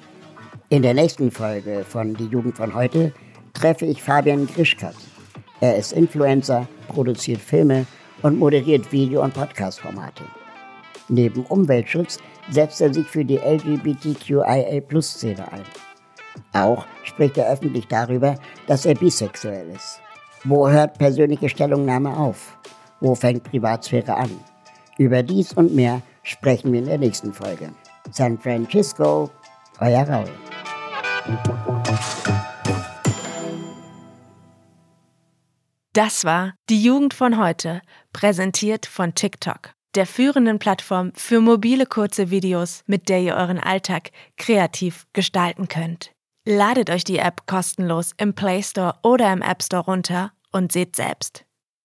In 0.68 0.82
der 0.82 0.92
nächsten 0.92 1.30
Folge 1.30 1.82
von 1.88 2.12
Die 2.12 2.26
Jugend 2.26 2.58
von 2.58 2.74
heute 2.74 3.14
treffe 3.54 3.86
ich 3.86 4.02
Fabian 4.02 4.46
Grischkat. 4.46 4.96
Er 5.62 5.78
ist 5.78 5.94
Influencer, 5.94 6.68
produziert 6.88 7.40
Filme 7.40 7.86
und 8.22 8.38
moderiert 8.38 8.92
Video- 8.92 9.22
und 9.22 9.34
Podcast-Formate. 9.34 10.24
Neben 11.08 11.44
Umweltschutz 11.46 12.18
setzt 12.50 12.80
er 12.80 12.92
sich 12.92 13.06
für 13.06 13.24
die 13.24 13.38
LGBTQIA-Szene 13.38 15.52
ein. 15.52 15.62
Auch 16.52 16.84
spricht 17.04 17.38
er 17.38 17.50
öffentlich 17.50 17.86
darüber, 17.88 18.36
dass 18.66 18.86
er 18.86 18.94
bisexuell 18.94 19.68
ist. 19.70 20.00
Wo 20.44 20.68
hört 20.68 20.98
persönliche 20.98 21.48
Stellungnahme 21.48 22.16
auf? 22.16 22.58
Wo 23.00 23.14
fängt 23.14 23.44
Privatsphäre 23.44 24.14
an? 24.14 24.30
Über 24.98 25.22
dies 25.22 25.52
und 25.52 25.74
mehr 25.74 26.02
sprechen 26.22 26.72
wir 26.72 26.80
in 26.80 26.86
der 26.86 26.98
nächsten 26.98 27.32
Folge. 27.32 27.70
San 28.10 28.38
Francisco, 28.38 29.30
euer 29.80 30.08
Raul. 30.08 30.30
Das 35.96 36.26
war 36.26 36.52
die 36.68 36.82
Jugend 36.82 37.14
von 37.14 37.38
heute, 37.38 37.80
präsentiert 38.12 38.84
von 38.84 39.14
TikTok, 39.14 39.72
der 39.94 40.06
führenden 40.06 40.58
Plattform 40.58 41.10
für 41.14 41.40
mobile 41.40 41.86
kurze 41.86 42.30
Videos, 42.30 42.82
mit 42.86 43.08
der 43.08 43.20
ihr 43.20 43.34
euren 43.34 43.58
Alltag 43.58 44.10
kreativ 44.36 45.06
gestalten 45.14 45.68
könnt. 45.68 46.12
Ladet 46.46 46.90
euch 46.90 47.02
die 47.02 47.16
App 47.16 47.46
kostenlos 47.46 48.10
im 48.18 48.34
Play 48.34 48.62
Store 48.62 48.96
oder 49.02 49.32
im 49.32 49.40
App 49.40 49.62
Store 49.62 49.84
runter 49.84 50.32
und 50.52 50.70
seht 50.70 50.96
selbst. 50.96 51.45